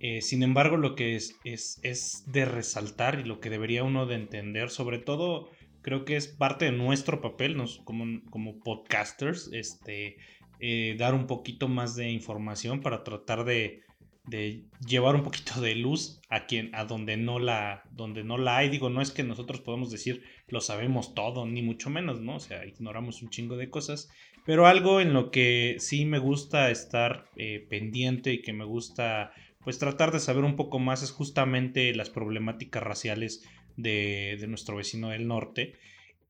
[0.00, 4.06] eh, sin embargo lo que es, es, es, de resaltar y lo que debería uno
[4.06, 5.48] de entender, sobre todo
[5.82, 10.16] creo que es parte de nuestro papel nos, como, como podcasters, este,
[10.60, 13.82] eh, dar un poquito más de información para tratar de,
[14.28, 18.58] de llevar un poquito de luz a quien a donde no la donde no la
[18.58, 18.68] hay.
[18.68, 22.40] Digo no es que nosotros podamos decir lo sabemos todo ni mucho menos no o
[22.40, 24.10] sea ignoramos un chingo de cosas.
[24.44, 29.32] Pero algo en lo que sí me gusta estar eh, pendiente y que me gusta
[29.62, 33.44] pues tratar de saber un poco más es justamente las problemáticas raciales
[33.76, 35.74] de, de nuestro vecino del norte.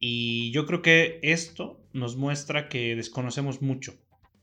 [0.00, 3.94] Y yo creo que esto nos muestra que desconocemos mucho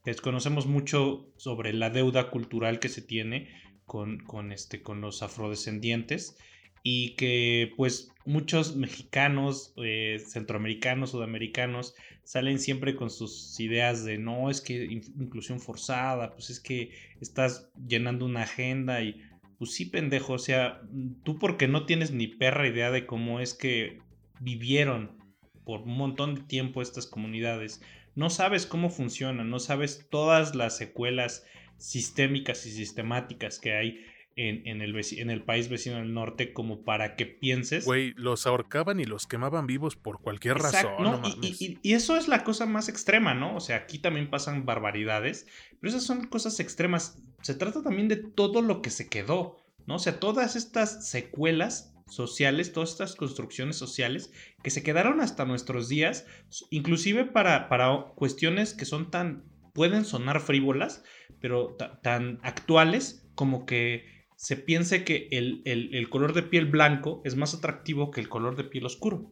[0.05, 3.49] desconocemos mucho sobre la deuda cultural que se tiene
[3.85, 6.37] con, con, este, con los afrodescendientes
[6.83, 14.49] y que pues muchos mexicanos, eh, centroamericanos, sudamericanos salen siempre con sus ideas de no,
[14.49, 16.91] es que inclusión forzada, pues es que
[17.21, 19.19] estás llenando una agenda y
[19.57, 20.81] pues sí pendejo, o sea,
[21.23, 23.99] tú porque no tienes ni perra idea de cómo es que
[24.39, 25.17] vivieron
[25.63, 27.81] por un montón de tiempo estas comunidades,
[28.15, 31.45] no sabes cómo funciona, no sabes todas las secuelas
[31.77, 34.05] sistémicas y sistemáticas que hay
[34.37, 37.85] en, el, en el país vecino del norte como para que pienses.
[37.85, 40.91] Güey, los ahorcaban y los quemaban vivos por cualquier razón.
[40.99, 43.55] No, y, y, eso es la cosa más extrema, ¿no?
[43.55, 45.47] O sea, aquí también pasan barbaridades,
[45.79, 47.21] pero esas son cosas extremas.
[47.41, 49.95] Se trata también de todo lo que se quedó, ¿no?
[49.95, 54.31] O sea, todas estas secuelas sociales, todas estas construcciones sociales
[54.63, 56.25] que se quedaron hasta nuestros días,
[56.69, 59.43] inclusive para, para cuestiones que son tan,
[59.73, 61.03] pueden sonar frívolas,
[61.39, 64.05] pero tan actuales como que
[64.37, 68.55] se piense que el, el, color de piel blanco es más atractivo que el color
[68.55, 69.31] de piel oscuro.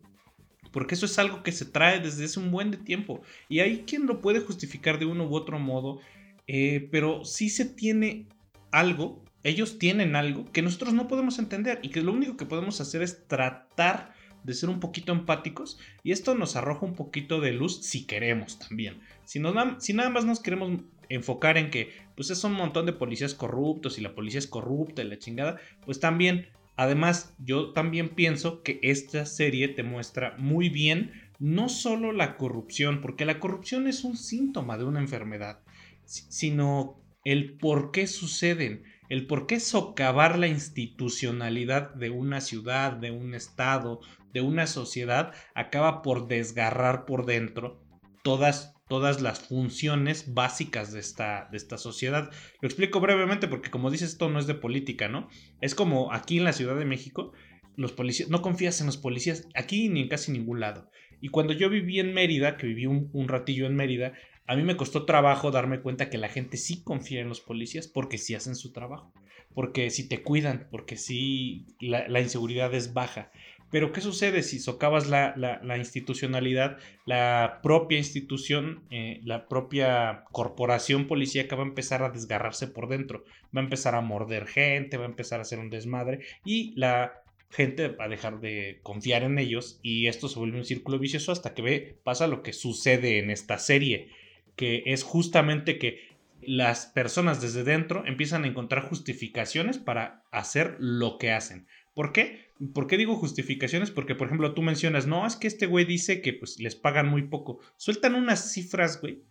[0.72, 3.22] Porque eso es algo que se trae desde hace un buen de tiempo.
[3.50, 6.00] Y hay quien lo puede justificar de uno u otro modo.
[6.48, 8.28] Eh, pero sí se tiene
[8.72, 12.80] algo ellos tienen algo que nosotros no podemos entender y que lo único que podemos
[12.82, 14.14] hacer es tratar
[14.44, 18.60] de ser un poquito empáticos y esto nos arroja un poquito de luz si queremos
[18.60, 19.00] también.
[19.26, 23.98] Si, nada más nos queremos enfocar en que pues es un montón de policías corruptos
[23.98, 28.80] y la policía es corrupta y la chingada, pues también, además yo también pienso que
[28.82, 34.16] esta serie te muestra muy bien no solo la corrupción, porque la corrupción es un
[34.16, 35.60] síntoma de una enfermedad,
[36.06, 38.84] sino el por qué suceden
[39.14, 44.00] el por qué socavar la institucionalidad de una ciudad, de un estado,
[44.34, 47.80] de una sociedad, acaba por desgarrar por dentro
[48.24, 52.32] todas, todas las funciones básicas de esta, de esta sociedad.
[52.60, 55.30] Lo explico brevemente porque como dices, esto no es de política, ¿no?
[55.62, 57.34] Es como aquí en la Ciudad de México,
[57.76, 60.90] los policías, no confías en los policías aquí ni en casi ningún lado.
[61.22, 64.14] Y cuando yo viví en Mérida, que viví un, un ratillo en Mérida,
[64.46, 67.88] a mí me costó trabajo darme cuenta que la gente sí confía en los policías
[67.88, 69.14] porque sí hacen su trabajo,
[69.54, 73.32] porque sí te cuidan, porque sí la, inseguridad es baja.
[73.72, 76.78] Pero ¿qué sucede si socavas la, institucionalidad?
[77.06, 83.24] La propia institución, eh, la propia corporación policíaca va a empezar a desgarrarse por dentro,
[83.56, 87.24] va a empezar a morder gente, va a empezar a hacer un desmadre y la
[87.50, 91.32] gente va a dejar de confiar en ellos y esto se vuelve un círculo vicioso
[91.32, 94.10] hasta que ve, pasa lo que sucede en esta serie
[94.56, 101.18] que es justamente que las personas desde dentro empiezan a encontrar justificaciones para hacer lo
[101.18, 101.68] que hacen.
[101.94, 102.52] ¿Por qué?
[102.74, 103.92] ¿Por qué digo justificaciones?
[103.92, 107.08] Porque, por ejemplo, tú mencionas, no, es que este güey dice que pues les pagan
[107.08, 107.60] muy poco.
[107.78, 109.24] Sueltan unas cifras, güey,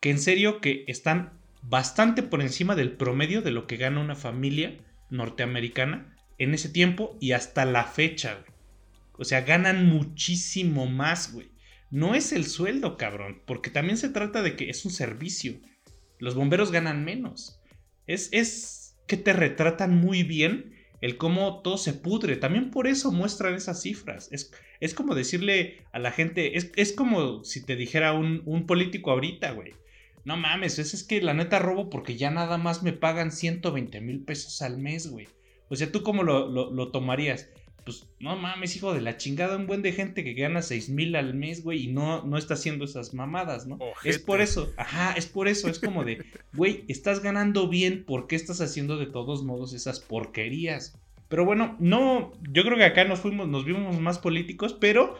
[0.00, 4.14] que en serio que están bastante por encima del promedio de lo que gana una
[4.14, 4.78] familia
[5.10, 8.56] norteamericana en ese tiempo y hasta la fecha, güey.
[9.18, 11.50] O sea, ganan muchísimo más, güey.
[11.90, 15.60] No es el sueldo, cabrón, porque también se trata de que es un servicio.
[16.18, 17.60] Los bomberos ganan menos.
[18.06, 22.36] Es, es que te retratan muy bien el cómo todo se pudre.
[22.36, 24.28] También por eso muestran esas cifras.
[24.32, 28.66] Es, es como decirle a la gente, es, es como si te dijera un, un
[28.66, 29.74] político ahorita, güey.
[30.24, 34.00] No mames, es, es que la neta robo porque ya nada más me pagan 120
[34.00, 35.28] mil pesos al mes, güey.
[35.68, 37.48] O sea, ¿tú cómo lo, lo, lo tomarías?
[37.86, 41.14] Pues no mames, hijo de la chingada, un buen de gente que gana 6 mil
[41.14, 43.78] al mes, güey, y no, no está haciendo esas mamadas, ¿no?
[44.02, 46.18] Es por eso, ajá, es por eso, es como de,
[46.52, 50.98] güey, estás ganando bien, ¿por qué estás haciendo de todos modos esas porquerías?
[51.28, 55.16] Pero bueno, no, yo creo que acá nos fuimos, nos vimos más políticos, pero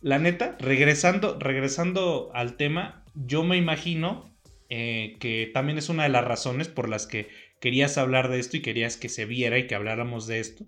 [0.00, 4.32] la neta, regresando, regresando al tema, yo me imagino
[4.68, 7.26] eh, que también es una de las razones por las que
[7.58, 10.64] querías hablar de esto y querías que se viera y que habláramos de esto,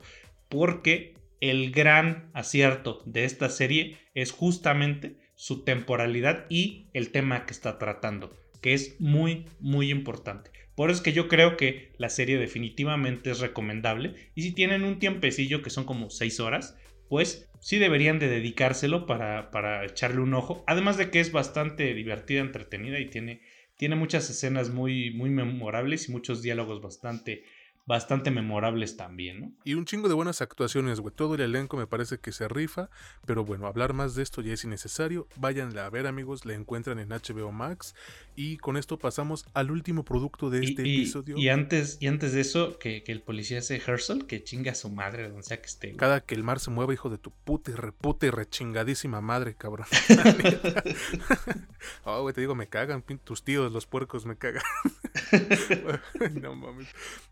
[0.49, 7.53] porque el gran acierto de esta serie es justamente su temporalidad y el tema que
[7.53, 10.51] está tratando, que es muy, muy importante.
[10.75, 14.85] Por eso es que yo creo que la serie definitivamente es recomendable y si tienen
[14.85, 16.77] un tiempecillo que son como 6 horas,
[17.09, 20.65] pues sí deberían de dedicárselo para, para echarle un ojo.
[20.67, 23.41] Además de que es bastante divertida, entretenida y tiene,
[23.77, 27.45] tiene muchas escenas muy, muy memorables y muchos diálogos bastante
[27.87, 29.53] bastante memorables también, ¿no?
[29.65, 31.15] Y un chingo de buenas actuaciones, güey.
[31.15, 32.91] Todo el elenco me parece que se rifa,
[33.25, 35.29] pero bueno, hablar más de esto ya es innecesario.
[35.37, 37.95] Váyanla a ver, amigos, la encuentran en HBO Max.
[38.35, 41.39] Y con esto pasamos al último producto de este episodio.
[41.39, 44.91] Y antes, y antes de eso, que, el policía ese Herschel, que chinga a su
[44.91, 45.97] madre donde sea que esté.
[45.97, 49.55] Cada que el mar se mueva, hijo de tu puta y reputa y rechingadísima madre,
[49.55, 49.87] cabrón.
[52.05, 54.63] oh, güey, te digo, me cagan, tus tíos, los puercos, me cagan.
[56.41, 56.89] no mames.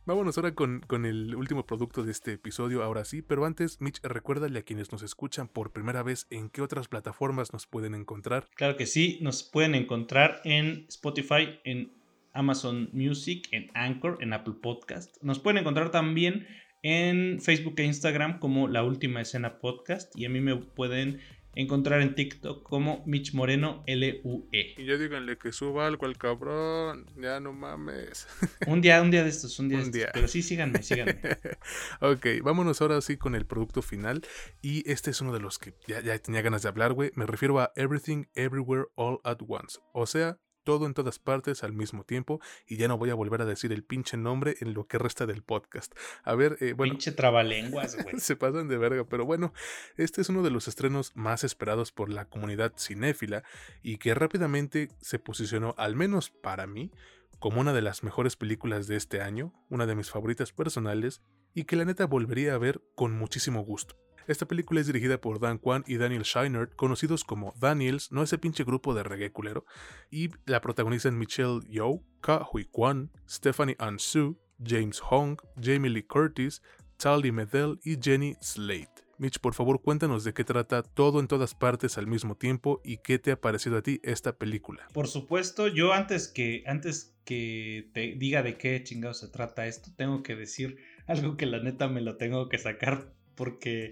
[0.06, 4.00] Vámonos ahora con, con, el último producto de este episodio, ahora sí, pero antes, Mitch,
[4.02, 8.48] recuérdale a quienes nos escuchan por primera vez en qué otras plataformas nos pueden encontrar.
[8.54, 11.92] Claro que sí, nos pueden encontrar en Spotify, en
[12.34, 15.16] Amazon Music, en Anchor, en Apple Podcast.
[15.22, 16.46] Nos pueden encontrar también
[16.82, 21.20] en Facebook e Instagram como La Última Escena Podcast y a mí me pueden
[21.56, 24.74] encontrar en TikTok como Mitch Moreno LUE.
[24.76, 28.26] Y ya díganle que suba algo al cabrón, ya no mames.
[28.66, 30.10] Un día, un día de estos, un día de estos.
[30.12, 31.20] Pero sí, síganme, síganme.
[32.00, 34.22] ok, vámonos ahora sí con el producto final.
[34.62, 37.10] Y este es uno de los que ya, ya tenía ganas de hablar, güey.
[37.14, 39.78] Me refiero a Everything Everywhere All at Once.
[39.92, 43.42] O sea, todo en todas partes al mismo tiempo y ya no voy a volver
[43.42, 45.94] a decir el pinche nombre en lo que resta del podcast.
[46.24, 46.94] A ver, eh, bueno.
[46.94, 48.18] Pinche trabalenguas, güey.
[48.18, 49.52] se pasan de verga, pero bueno,
[49.96, 53.44] este es uno de los estrenos más esperados por la comunidad cinéfila
[53.82, 56.90] y que rápidamente se posicionó, al menos para mí,
[57.38, 61.20] como una de las mejores películas de este año, una de mis favoritas personales
[61.52, 63.96] y que la neta volvería a ver con muchísimo gusto.
[64.26, 68.38] Esta película es dirigida por Dan Kwan y Daniel Scheinert, conocidos como Daniels, no ese
[68.38, 69.66] pinche grupo de reggae culero,
[70.10, 76.62] y la protagonizan Michelle Yeoh, Ka Hui Kwan, Stephanie Ansu, James Hong, Jamie Lee Curtis,
[76.96, 79.04] Tali Medell y Jenny Slate.
[79.18, 82.96] Mitch, por favor, cuéntanos de qué trata todo en todas partes al mismo tiempo y
[82.98, 84.88] qué te ha parecido a ti esta película.
[84.92, 89.90] Por supuesto, yo antes que antes que te diga de qué chingado se trata esto,
[89.96, 93.90] tengo que decir algo que la neta me lo tengo que sacar porque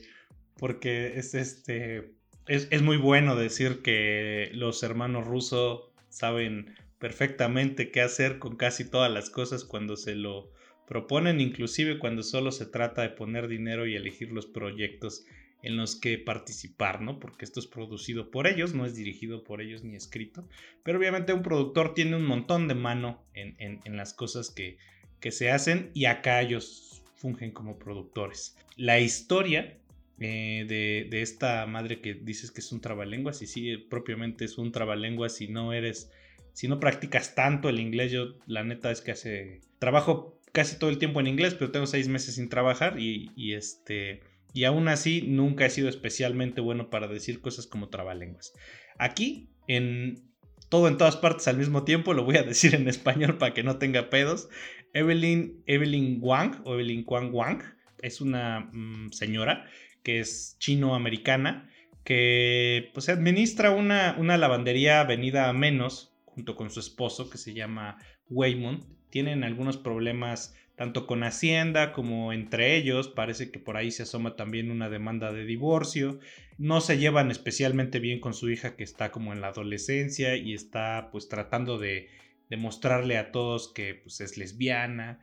[0.58, 2.12] porque es este
[2.46, 9.10] es, muy bueno decir que los hermanos rusos saben perfectamente qué hacer con casi todas
[9.10, 10.50] las cosas cuando se lo
[10.86, 15.24] proponen, inclusive cuando solo se trata de poner dinero y elegir los proyectos
[15.62, 17.20] en los que participar, ¿no?
[17.20, 20.48] Porque esto es producido por ellos, no es dirigido por ellos ni escrito,
[20.82, 24.76] pero obviamente un productor tiene un montón de mano en, las cosas que,
[25.20, 28.56] que se hacen y acá ellos fungen como productores.
[28.76, 29.78] La historia
[30.22, 34.72] eh, de, esta madre que dices que es un trabalenguas y sí, propiamente es un
[34.72, 36.10] trabalenguas si no eres,
[36.52, 40.90] si no practicas tanto el inglés, yo la neta es que hace, trabajo casi todo
[40.90, 44.20] el tiempo en inglés, pero tengo seis meses sin trabajar y, y este,
[44.52, 48.52] y aún así nunca he sido especialmente bueno para decir cosas como trabalenguas.
[48.98, 50.30] Aquí, en
[50.68, 53.62] todo en todas partes al mismo tiempo, lo voy a decir en español para que
[53.62, 54.48] no tenga pedos.
[54.94, 57.62] Evelyn, Evelyn Wang, o Evelyn Wang Wang,
[58.02, 59.66] es una mm, señora
[60.02, 61.70] que es chino-americana,
[62.04, 67.54] que pues administra una, una lavandería venida a menos, junto con su esposo, que se
[67.54, 67.98] llama
[68.30, 68.84] Waymond.
[69.10, 73.08] Tienen algunos problemas tanto con Hacienda como entre ellos.
[73.08, 76.18] Parece que por ahí se asoma también una demanda de divorcio.
[76.58, 80.54] No se llevan especialmente bien con su hija que está como en la adolescencia y
[80.54, 82.08] está pues tratando de
[82.50, 85.20] demostrarle a todos que pues es lesbiana.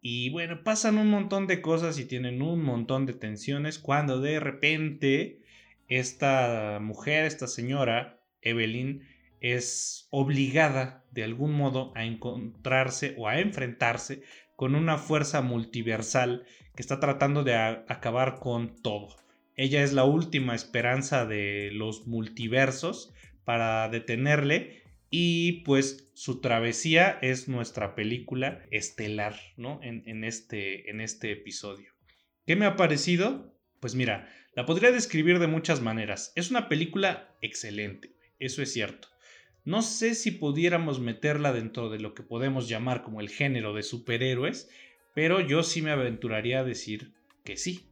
[0.00, 4.40] Y bueno, pasan un montón de cosas y tienen un montón de tensiones cuando de
[4.40, 5.42] repente
[5.88, 9.06] esta mujer, esta señora, Evelyn,
[9.40, 14.22] es obligada de algún modo a encontrarse o a enfrentarse
[14.56, 16.44] con una fuerza multiversal
[16.74, 19.16] que está tratando de acabar con todo.
[19.56, 23.12] Ella es la última esperanza de los multiversos
[23.44, 24.79] para detenerle
[25.10, 29.80] y pues su travesía es nuestra película estelar, ¿no?
[29.82, 31.92] En, este, en este episodio.
[32.46, 33.58] ¿Qué me ha parecido?
[33.80, 36.32] Pues mira, La podría describir de muchas maneras.
[36.34, 39.08] Es una película excelente, eso es cierto.
[39.64, 43.82] No sé si pudiéramos meterla dentro de lo que podemos llamar como el género de
[43.82, 44.68] superhéroes,
[45.14, 47.12] pero yo sí me aventuraría a decir
[47.44, 47.90] que sí.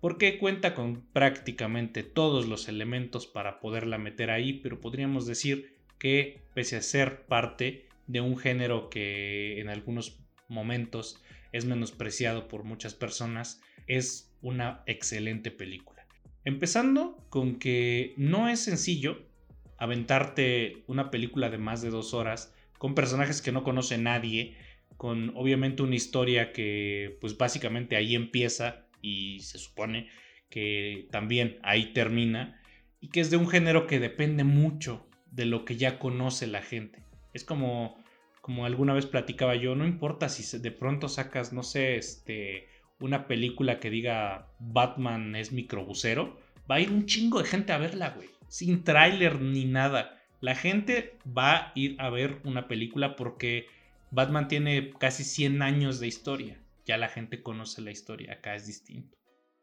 [0.00, 6.40] Porque cuenta con prácticamente todos los elementos para poderla meter ahí, pero podríamos decir que
[6.54, 11.22] pese a ser parte de un género que en algunos momentos
[11.52, 16.06] es menospreciado por muchas personas, es una excelente película.
[16.44, 19.26] Empezando con que no es sencillo
[19.76, 24.56] aventarte una película de más de dos horas con personajes que no conoce nadie,
[24.96, 30.08] con obviamente una historia que pues básicamente ahí empieza y se supone
[30.50, 32.60] que también ahí termina
[33.00, 35.07] y que es de un género que depende mucho
[35.38, 37.02] de lo que ya conoce la gente.
[37.32, 37.96] Es como
[38.48, 42.66] como alguna vez platicaba yo, no importa si de pronto sacas, no sé, este,
[42.98, 47.78] una película que diga Batman es microbusero, va a ir un chingo de gente a
[47.78, 48.30] verla, güey.
[48.48, 50.18] Sin tráiler ni nada.
[50.40, 53.66] La gente va a ir a ver una película porque
[54.12, 56.58] Batman tiene casi 100 años de historia.
[56.86, 59.17] Ya la gente conoce la historia, acá es distinto.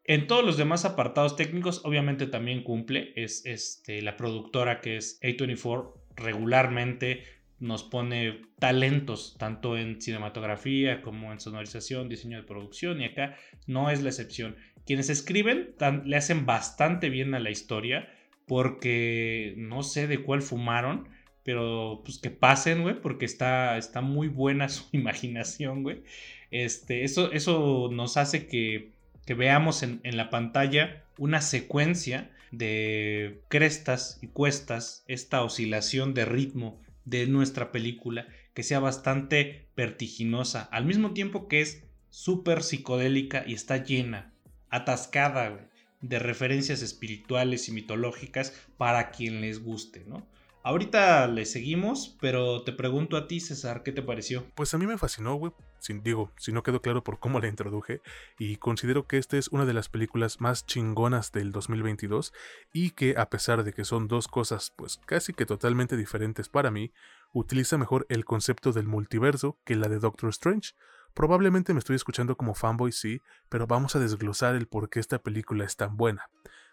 [0.08, 3.12] En todos los demás apartados técnicos, obviamente también cumple.
[3.16, 7.24] Es este, la productora que es A24 regularmente
[7.60, 13.36] nos pone talentos tanto en cinematografía como en sonorización, diseño de producción y acá
[13.66, 14.56] no es la excepción.
[14.86, 15.74] Quienes escriben
[16.06, 18.10] le hacen bastante bien a la historia
[18.45, 21.10] porque no sé de cuál fumaron,
[21.43, 26.03] pero pues que pasen, güey, porque está, está muy buena su imaginación, güey.
[26.51, 28.91] Este, eso, eso nos hace que,
[29.26, 36.80] que veamos en, la pantalla una secuencia de crestas y cuestas, esta oscilación de ritmo
[37.03, 43.53] de nuestra película que sea bastante vertiginosa, al mismo tiempo que es súper psicodélica y
[43.53, 44.34] está llena,
[44.69, 45.69] atascada
[46.01, 50.26] de referencias espirituales y mitológicas para quien les guste, ¿no?
[50.66, 54.47] Ahorita le seguimos, pero te pregunto a ti, César, ¿qué te pareció?
[54.55, 55.53] Pues a mí me fascinó, güey.
[55.78, 58.01] Sin, digo, si no quedó claro por cómo la introduje,
[58.39, 62.34] y considero que esta es una de las películas más chingonas del 2022
[62.74, 66.72] y que a pesar de que son dos cosas pues casi que totalmente diferentes para
[66.72, 66.91] mí,
[67.32, 70.72] utiliza mejor el concepto del multiverso que la de Doctor Strange.
[71.13, 75.20] Probablemente me estoy escuchando como fanboy, sí, pero vamos a desglosar el por qué esta
[75.20, 76.28] película es tan buena.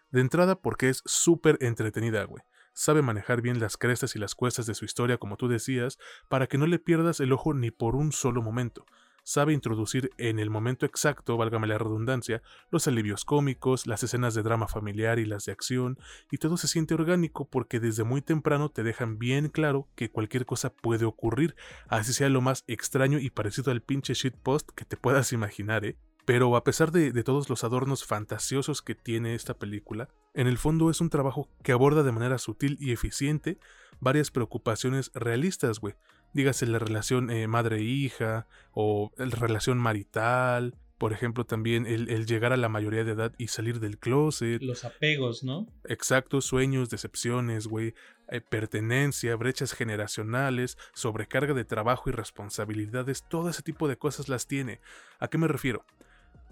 [0.09, 2.41] De entrada porque es súper entretenida, güey
[2.73, 5.97] sabe manejar bien las crestas y las cuestas de su historia, como tú decías,
[6.29, 8.85] para que no le pierdas el ojo ni por un solo momento.
[9.25, 14.43] Sabe introducir en el momento exacto, válgame la redundancia, los alivios cómicos, las escenas de
[14.43, 15.97] drama familiar y las de acción,
[16.29, 20.45] y todo se siente orgánico porque desde muy temprano te dejan bien claro que cualquier
[20.45, 21.55] cosa puede ocurrir,
[21.87, 25.97] así sea lo más extraño y parecido al pinche shitpost que te puedas imaginar, ¿eh?
[26.25, 30.89] Pero a pesar de, todos los adornos fantasiosos que tiene esta película, en el fondo
[30.89, 33.57] es un trabajo que aborda de manera sutil y eficiente
[33.99, 35.95] varias preocupaciones realistas, güey.
[36.33, 42.57] Dígase la relación eh, madre-hija o la relación marital, por ejemplo, también el, llegar a
[42.57, 44.61] la mayoría de edad y salir del closet.
[44.61, 45.67] Los apegos, ¿no?
[45.83, 47.93] Exacto, sueños, decepciones, güey,
[48.29, 54.47] eh, pertenencia, brechas generacionales, sobrecarga de trabajo y responsabilidades, todo ese tipo de cosas las
[54.47, 54.79] tiene.
[55.19, 55.85] ¿A qué me refiero?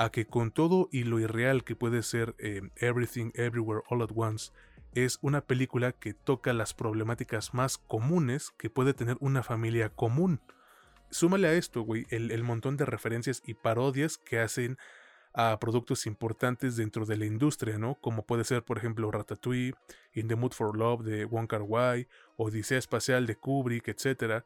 [0.02, 4.10] A que con todo y lo irreal que puede ser eh, Everything Everywhere All at
[4.16, 4.52] Once,
[4.96, 10.42] es una película que toca las problemáticas más comunes que puede tener una familia común.
[11.12, 14.80] Súmale a esto, güey, el, el, montón de referencias y parodias que hacen
[15.34, 17.94] a productos importantes dentro de la industria, ¿no?
[18.02, 19.76] Como puede ser, por ejemplo, Ratatouille,
[20.14, 24.44] In the Mood for Love de Wong Wai, Odisea Espacial de Kubrick, etc.,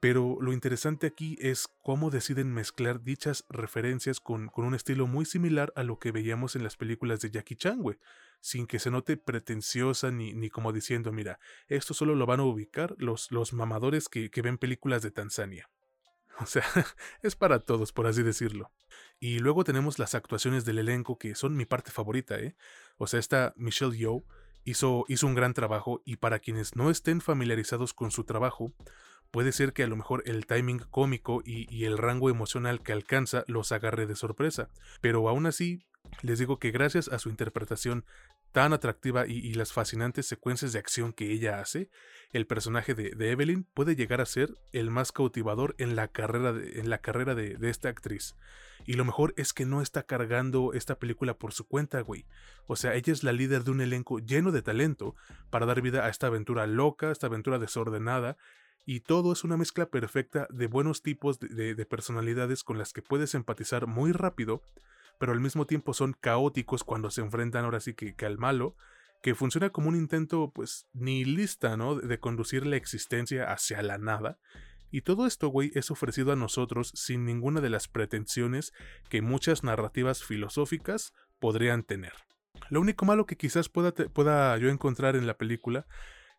[0.00, 5.74] pero lo interesante aquí es cómo deciden mezclar dichas referencias con, un estilo muy similar
[5.76, 7.98] a lo que veíamos en las películas de Jackie Chan, güey,
[8.40, 11.38] sin que se note pretenciosa ni, ni, como diciendo, mira,
[11.68, 15.70] esto solo lo van a ubicar los, los mamadores que, que ven películas de Tanzania.
[16.42, 16.64] O sea,
[17.22, 18.72] es para todos, por así decirlo.
[19.18, 22.56] Y luego tenemos las actuaciones del elenco que son mi parte favorita, ¿eh?
[22.96, 24.24] O sea, esta Michelle Yeoh
[24.64, 28.72] hizo, hizo un gran trabajo y para quienes no estén familiarizados con su trabajo,
[29.30, 33.44] puede ser que a lo mejor el timing cómico y, el rango emocional que alcanza
[33.46, 34.68] los agarre de sorpresa.
[35.00, 35.86] Pero aún así,
[36.22, 38.04] les digo que gracias a su interpretación
[38.52, 41.88] tan atractiva y, las fascinantes secuencias de acción que ella hace,
[42.32, 46.80] el personaje de, Evelyn puede llegar a ser el más cautivador en la carrera, de,
[46.80, 48.34] en la carrera de, esta actriz.
[48.86, 52.24] Y lo mejor es que no está cargando esta película por su cuenta, güey.
[52.66, 55.14] O sea, ella es la líder de un elenco lleno de talento
[55.50, 58.36] para dar vida a esta aventura loca, esta aventura desordenada,
[58.86, 63.34] y todo es una mezcla perfecta de buenos tipos de, personalidades con las que puedes
[63.34, 64.62] empatizar muy rápido,
[65.18, 68.76] pero al mismo tiempo son caóticos cuando se enfrentan ahora sí que, al malo,
[69.22, 71.94] que funciona como un intento pues nihilista, ¿no?
[71.94, 74.38] De conducir la existencia hacia la nada.
[74.90, 78.72] Y todo esto, güey, es ofrecido a nosotros sin ninguna de las pretensiones
[79.08, 82.14] que muchas narrativas filosóficas podrían tener.
[82.70, 85.86] Lo único malo que quizás pueda yo encontrar en la película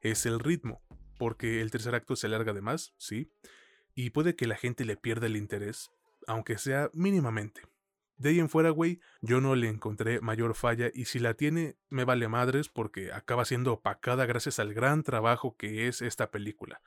[0.01, 0.81] es el ritmo,
[1.21, 3.29] porque el tercer acto se alarga de más, sí,
[3.93, 5.91] y puede que la gente le pierda el interés,
[6.25, 7.61] aunque sea mínimamente.
[8.17, 11.75] De ahí en fuera, güey, yo no le encontré mayor falla y si la tiene,
[11.89, 16.81] me vale madres porque acaba siendo opacada gracias al gran trabajo que es esta película.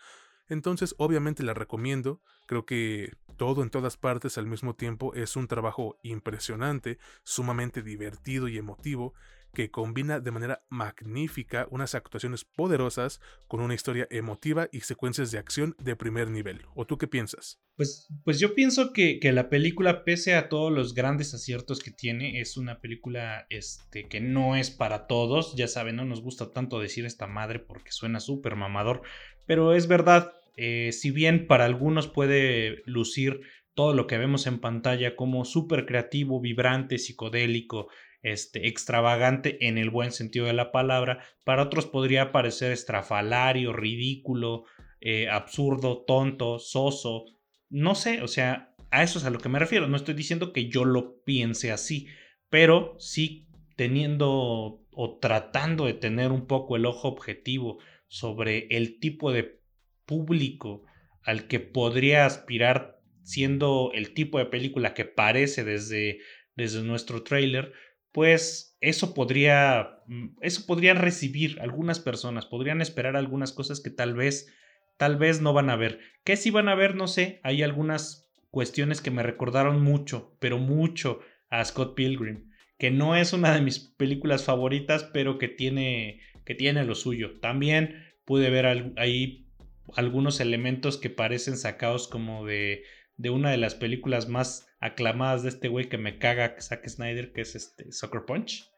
[0.48, 2.20] Entonces, obviamente la recomiendo.
[2.48, 8.48] Creo que todo en todas partes al mismo tiempo es un trabajo impresionante, sumamente divertido
[8.48, 9.14] y emotivo,
[9.54, 15.38] que combina de manera magnífica unas actuaciones poderosas con una historia emotiva y secuencias de
[15.38, 16.62] acción de primer nivel.
[16.74, 17.60] ¿O tú qué piensas?
[17.76, 21.90] Pues, pues yo pienso que, que, la película, pese a todos los grandes aciertos que
[21.90, 25.56] tiene, es una película este, que no es para todos.
[25.56, 29.02] Ya saben, no nos gusta tanto decir esta madre porque suena súper mamador,
[29.46, 33.40] pero es verdad, eh, si bien para algunos puede lucir
[33.74, 37.88] todo lo que vemos en pantalla como súper creativo, vibrante, psicodélico,
[38.24, 44.64] este, extravagante en el buen sentido de la palabra, para otros podría parecer estrafalario, ridículo,
[45.00, 47.26] eh, absurdo, tonto, soso,
[47.68, 50.52] no sé, o sea, a eso es a lo que me refiero, no estoy diciendo
[50.52, 52.08] que yo lo piense así,
[52.48, 53.46] pero sí
[53.76, 59.60] teniendo o tratando de tener un poco el ojo objetivo sobre el tipo de
[60.06, 60.82] público
[61.22, 66.20] al que podría aspirar siendo el tipo de película que parece desde,
[66.54, 67.72] desde nuestro trailer,
[68.14, 74.14] pues eso podría, mm, eso podrían recibir algunas personas, podrían esperar algunas cosas que tal
[74.14, 74.54] vez,
[74.96, 75.98] tal vez no van a ver.
[76.22, 76.94] ¿Qué si van a ver?
[76.94, 81.18] No sé, hay algunas cuestiones que me recordaron mucho, pero mucho
[81.50, 86.54] a Scott Pilgrim, que no es una de mis películas favoritas, pero que tiene, que
[86.54, 87.40] tiene lo suyo.
[87.40, 89.48] También pude ver ahí
[89.96, 92.84] algunos elementos que parecen sacados como de,
[93.16, 97.32] de una de las películas más aclamadas de este güey que me caga Zack Snyder,
[97.32, 98.70] que es este Soccer Punch.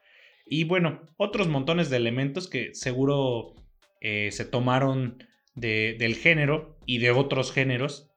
[0.46, 3.54] Y bueno, otros montones de elementos que seguro
[4.00, 5.24] eh, se tomaron
[5.54, 8.10] de, del género y de otros géneros.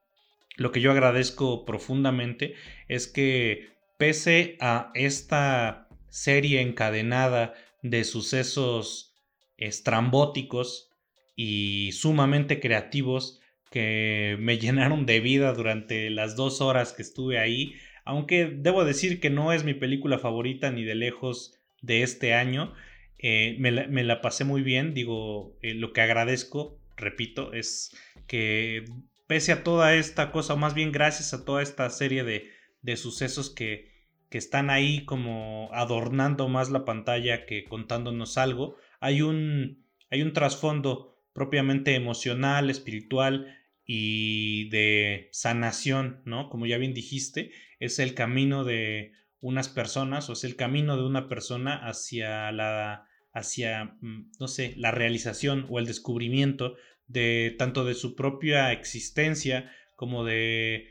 [0.56, 2.54] Lo que yo agradezco profundamente
[2.86, 9.14] es que pese a esta serie encadenada de sucesos
[9.56, 10.90] estrambóticos
[11.34, 13.40] y sumamente creativos
[13.70, 19.20] que me llenaron de vida durante las dos horas que estuve ahí, aunque debo decir
[19.20, 22.74] que no es mi película favorita ni de lejos de este año,
[23.18, 27.94] eh, me, la, pasé muy bien, digo, eh, lo que agradezco, repito, es
[28.26, 28.84] que
[29.26, 32.50] pese a toda esta cosa, o más bien gracias a toda esta serie de,
[32.82, 33.90] de sucesos que,
[34.30, 40.32] que están ahí como adornando más la pantalla que contándonos algo, hay un, hay un
[40.32, 43.59] trasfondo propiamente emocional, espiritual
[43.92, 46.48] y de sanación, ¿no?
[46.48, 49.10] Como ya bien dijiste, es el camino de
[49.40, 54.74] unas personas o es el camino de una persona hacia la hacia mm, no sé,
[54.76, 56.76] la realización o el descubrimiento
[57.08, 60.86] de tanto de su propia existencia como de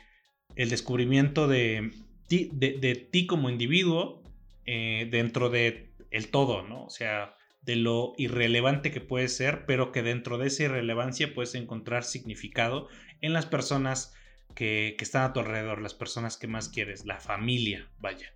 [0.58, 1.92] el descubrimiento de
[2.28, 4.24] ti, como individuo
[4.66, 6.84] eh, dentro de el todo, ¿no?
[6.84, 7.34] O sea,
[7.70, 12.88] de lo irrelevante que puede ser, pero que dentro de esa irrelevancia puedes encontrar significado
[13.22, 14.16] en las personas
[14.56, 18.34] que, están a tu alrededor, las personas que más quieres, la familia, vaya.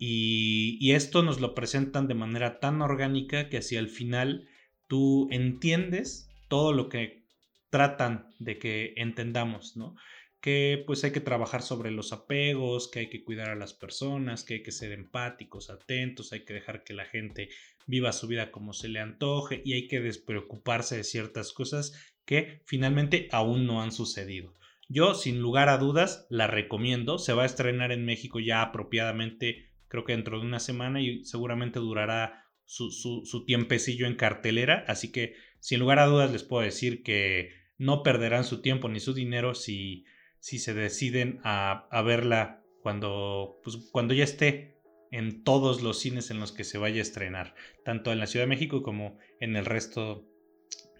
[0.00, 4.48] Y, y, esto nos lo presentan de manera tan orgánica que hacia el final
[4.88, 7.22] tú entiendes todo lo que
[7.70, 9.94] tratan de que entendamos, ¿no?
[10.40, 14.44] que pues hay que trabajar sobre los apegos, que hay que cuidar a las personas,
[14.44, 17.48] que hay que ser empáticos, atentos, hay que dejar que la gente
[17.86, 21.92] viva su vida como se le antoje y hay que despreocuparse de ciertas cosas
[22.24, 24.54] que finalmente aún no han sucedido.
[24.88, 27.18] Yo, sin lugar a dudas, la recomiendo.
[27.18, 31.24] Se va a estrenar en México ya apropiadamente, creo que dentro de una semana y
[31.24, 34.84] seguramente durará su, su, su tiempecillo en cartelera.
[34.88, 39.00] Así que, sin lugar a dudas, les puedo decir que no perderán su tiempo ni
[39.00, 40.04] su dinero si
[40.44, 44.73] si se deciden a, verla cuando, pues, cuando ya esté
[45.14, 47.54] en todos los cines en los que se vaya a estrenar,
[47.84, 50.26] tanto en la Ciudad de México como en el resto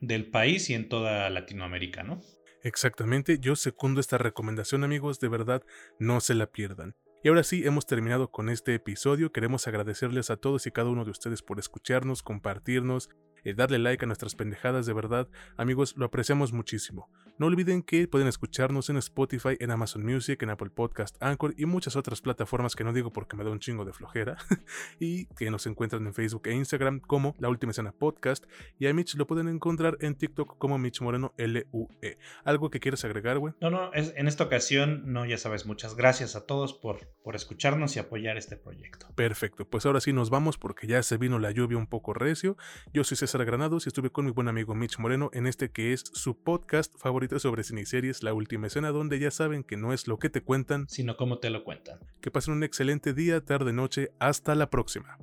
[0.00, 2.20] del país y en toda Latinoamérica, ¿no?
[2.62, 5.64] Exactamente, yo secundo esta recomendación amigos, de verdad
[5.98, 6.94] no se la pierdan.
[7.24, 9.32] Y ahora sí, hemos terminado con este episodio.
[9.32, 13.08] Queremos agradecerles a todos y cada uno de ustedes por escucharnos, compartirnos
[13.45, 17.11] eh, darle like a nuestras pendejadas, de verdad, amigos, lo apreciamos muchísimo.
[17.36, 21.66] No olviden que pueden escucharnos en Spotify, en Amazon Music, en Apple Podcast, Anchor y
[21.66, 24.36] muchas otras plataformas que no digo porque me da un chingo de flojera,
[25.01, 28.45] y que nos encuentran en Facebook e Instagram como La Última Escena Podcast,
[28.78, 32.18] y a Mitch lo pueden encontrar en TikTok como Mitch Moreno LUE.
[32.45, 33.53] ¿Algo que quieres agregar, güey?
[33.61, 37.34] No, no, es, en esta ocasión, no, ya sabes, muchas gracias a todos por, por
[37.34, 39.09] escucharnos y apoyar este proyecto.
[39.16, 42.57] Perfecto, pues ahora sí nos vamos porque ya se vino la lluvia un poco recio.
[42.92, 45.93] Yo soy César Granados y estuve con mi buen amigo Mitch Moreno en este que
[45.93, 50.07] es su podcast favorito sobre ciniseries, La Última Escena, donde ya saben que no es
[50.07, 51.99] lo que te cuentan, sino cómo te lo cuentan.
[52.20, 54.12] Que pasen un excelente día, tarde, noche.
[54.20, 55.18] Hasta la próxima.